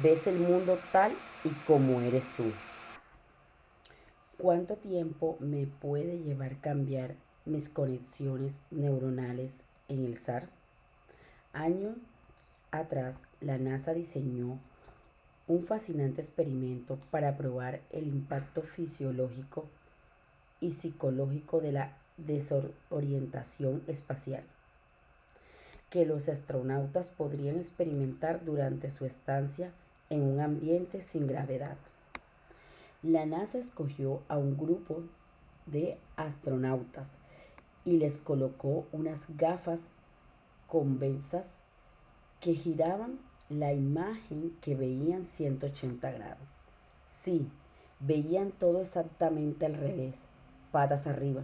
ves 0.02 0.28
el 0.28 0.39
mundo 0.39 0.80
tal 0.92 1.13
y 1.44 1.50
como 1.68 2.02
eres 2.02 2.30
tú. 2.36 2.52
¿Cuánto 4.38 4.76
tiempo 4.78 5.38
me 5.39 5.68
puede 5.68 6.20
llevar 6.20 6.60
cambiar 6.60 7.16
mis 7.46 7.70
conexiones 7.70 8.62
neuronales 8.72 9.63
en 9.88 10.06
el 10.06 10.18
SAR? 10.18 10.50
Años 11.54 11.96
atrás, 12.79 13.23
la 13.41 13.57
NASA 13.57 13.93
diseñó 13.93 14.59
un 15.47 15.63
fascinante 15.63 16.21
experimento 16.21 16.97
para 17.12 17.38
probar 17.38 17.81
el 17.91 18.07
impacto 18.07 18.62
fisiológico 18.62 19.65
y 20.59 20.73
psicológico 20.73 21.59
de 21.62 21.71
la 21.71 21.97
desorientación 22.17 23.83
espacial 23.88 24.43
que 25.93 26.07
los 26.07 26.27
astronautas 26.27 27.12
podrían 27.12 27.57
experimentar 27.57 28.43
durante 28.43 28.89
su 28.89 29.05
estancia 29.05 29.71
en 30.09 30.23
un 30.23 30.39
ambiente 30.39 31.01
sin 31.01 31.27
gravedad. 31.27 31.77
La 33.03 33.27
NASA 33.27 33.59
escogió 33.59 34.23
a 34.27 34.39
un 34.39 34.57
grupo 34.57 35.03
de 35.67 35.99
astronautas 36.15 37.19
y 37.86 37.97
les 37.97 38.17
colocó 38.17 38.88
unas 38.91 39.27
gafas 39.38 39.91
convexas 40.65 41.59
que 42.43 42.56
giraban 42.56 43.19
la 43.49 43.71
imagen 43.71 44.53
que 44.60 44.75
veían 44.75 45.23
180 45.23 46.12
grados. 46.12 46.45
Sí, 47.08 47.47
veían 48.01 48.51
todo 48.51 48.82
exactamente 48.82 49.65
al 49.65 49.75
revés, 49.75 50.17
patas 50.73 51.08
arriba. 51.08 51.43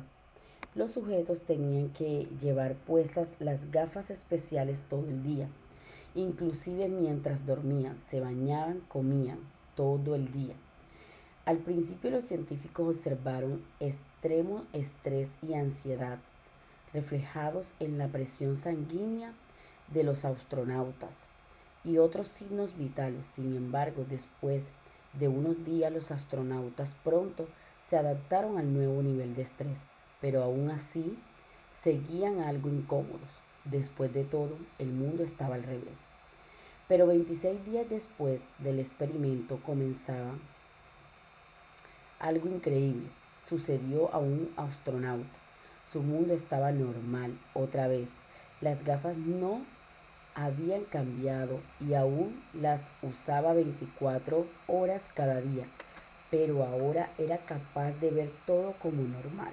Los 0.76 0.92
sujetos 0.92 1.44
tenían 1.44 1.90
que 1.92 2.28
llevar 2.42 2.76
puestas 2.76 3.38
las 3.40 3.72
gafas 3.72 4.12
especiales 4.12 4.82
todo 4.90 5.08
el 5.08 5.24
día, 5.24 5.48
inclusive 6.16 6.90
mientras 6.90 7.46
dormían, 7.46 7.98
se 8.02 8.20
bañaban, 8.20 8.82
comían, 8.90 9.40
todo 9.76 10.16
el 10.16 10.34
día. 10.34 10.56
Al 11.46 11.60
principio 11.60 12.12
los 12.12 12.26
científicos 12.26 12.98
observaron 12.98 13.64
extremo 13.80 14.66
estrés 14.74 15.30
y 15.48 15.54
ansiedad 15.54 16.20
reflejados 16.94 17.68
en 17.80 17.98
la 17.98 18.10
presión 18.10 18.58
sanguínea 18.58 19.34
de 19.94 20.04
los 20.04 20.26
astronautas 20.26 21.28
y 21.84 21.98
otros 21.98 22.28
signos 22.28 22.78
vitales. 22.78 23.26
Sin 23.26 23.56
embargo, 23.56 24.06
después 24.10 24.70
de 25.14 25.28
unos 25.28 25.66
días 25.66 25.92
los 25.92 26.12
astronautas 26.12 26.96
pronto 27.04 27.48
se 27.82 27.98
adaptaron 27.98 28.58
al 28.58 28.74
nuevo 28.74 29.02
nivel 29.02 29.36
de 29.36 29.42
estrés 29.42 29.84
pero 30.22 30.44
aún 30.44 30.70
así 30.70 31.18
seguían 31.82 32.42
algo 32.42 32.70
incómodos. 32.70 33.30
Después 33.66 34.14
de 34.14 34.24
todo, 34.24 34.58
el 34.80 34.88
mundo 34.88 35.24
estaba 35.24 35.56
al 35.56 35.64
revés. 35.64 36.08
Pero 36.88 37.08
26 37.08 37.66
días 37.66 37.90
después 37.90 38.48
del 38.58 38.80
experimento 38.80 39.60
comenzaba 39.66 40.34
algo 42.20 42.48
increíble. 42.50 43.10
Sucedió 43.48 44.14
a 44.14 44.18
un 44.18 44.52
astronauta. 44.58 45.30
Su 45.92 46.02
mundo 46.02 46.34
estaba 46.34 46.72
normal 46.72 47.38
otra 47.54 47.88
vez. 47.88 48.10
Las 48.62 48.84
gafas 48.84 49.18
no 49.18 49.62
habían 50.40 50.86
cambiado 50.86 51.60
y 51.82 51.94
aún 51.94 52.42
las 52.54 52.84
usaba 53.02 53.54
24 53.54 54.46
horas 54.68 55.10
cada 55.14 55.42
día, 55.42 55.66
pero 56.32 56.64
ahora 56.64 57.10
era 57.18 57.38
capaz 57.40 57.92
de 58.00 58.10
ver 58.12 58.32
todo 58.46 58.74
como 58.82 59.04
normal. 59.04 59.52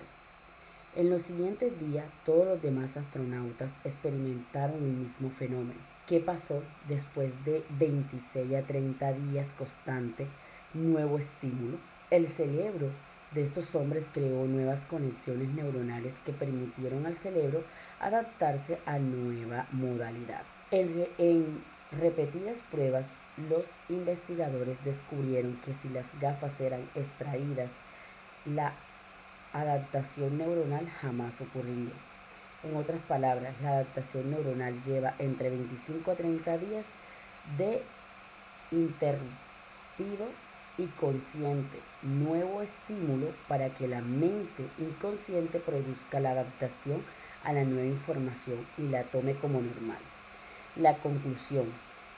En 0.94 1.10
los 1.10 1.24
siguientes 1.24 1.78
días, 1.80 2.06
todos 2.24 2.46
los 2.46 2.62
demás 2.62 2.96
astronautas 2.96 3.74
experimentaron 3.84 4.76
el 4.76 4.92
mismo 4.92 5.30
fenómeno. 5.30 5.80
¿Qué 6.06 6.20
pasó 6.20 6.62
después 6.88 7.32
de 7.44 7.64
26 7.78 8.54
a 8.54 8.62
30 8.62 9.12
días 9.12 9.52
constante 9.58 10.26
nuevo 10.72 11.18
estímulo? 11.18 11.78
El 12.10 12.28
cerebro 12.28 12.90
de 13.32 13.42
estos 13.42 13.74
hombres 13.74 14.08
creó 14.12 14.46
nuevas 14.46 14.86
conexiones 14.86 15.48
neuronales 15.48 16.14
que 16.24 16.32
permitieron 16.32 17.06
al 17.06 17.16
cerebro 17.16 17.64
adaptarse 18.00 18.78
a 18.86 18.98
nueva 18.98 19.66
modalidad. 19.72 20.42
En, 20.72 21.62
repetidas 21.92 22.60
pruebas, 22.72 23.12
los 23.48 23.66
investigadores 23.88 24.84
descubrieron 24.84 25.60
que 25.64 25.74
si 25.74 25.88
las 25.88 26.06
gafas 26.20 26.60
eran 26.60 26.80
extraídas, 26.96 27.70
la 28.44 28.72
adaptación 29.52 30.38
neuronal 30.38 30.88
jamás 31.00 31.40
ocurriría. 31.40 31.94
En 32.64 32.74
otras 32.74 33.00
palabras, 33.02 33.54
la 33.62 33.70
adaptación 33.70 34.30
neuronal 34.32 34.82
lleva 34.82 35.14
entre 35.20 35.50
25 35.50 36.10
a 36.10 36.14
30 36.14 36.58
días 36.58 36.86
de 37.56 37.82
interrumpido 38.72 40.26
y 40.78 40.86
consciente 40.98 41.78
nuevo 42.02 42.60
estímulo 42.60 43.28
para 43.46 43.70
que 43.70 43.86
la 43.86 44.00
mente 44.00 44.64
inconsciente 44.78 45.60
produzca 45.60 46.18
la 46.18 46.32
adaptación 46.32 47.02
a 47.44 47.52
la 47.52 47.62
nueva 47.62 47.86
información 47.86 48.66
y 48.76 48.88
la 48.88 49.04
tome 49.04 49.34
como 49.36 49.60
normal. 49.60 50.15
La 50.76 50.94
conclusión. 50.98 51.66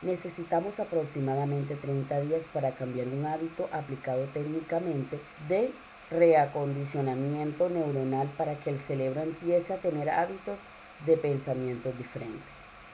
Necesitamos 0.03 0.81
aproximadamente 0.81 1.77
30 1.77 2.21
días 2.23 2.47
para 2.53 2.73
cambiar 2.73 3.07
un 3.09 3.25
hábito 3.25 3.69
aplicado 3.73 4.25
técnicamente 4.35 5.21
de 5.49 5.71
reacondicionamiento 6.11 7.69
neuronal 7.69 8.29
para 8.37 8.57
que 8.57 8.71
el 8.71 8.79
cerebro 8.79 9.23
empiece 9.23 9.73
a 9.73 9.79
tener 9.79 10.11
hábitos 10.11 10.61
de 11.07 11.17
pensamientos 11.17 11.97
diferentes. 11.97 12.58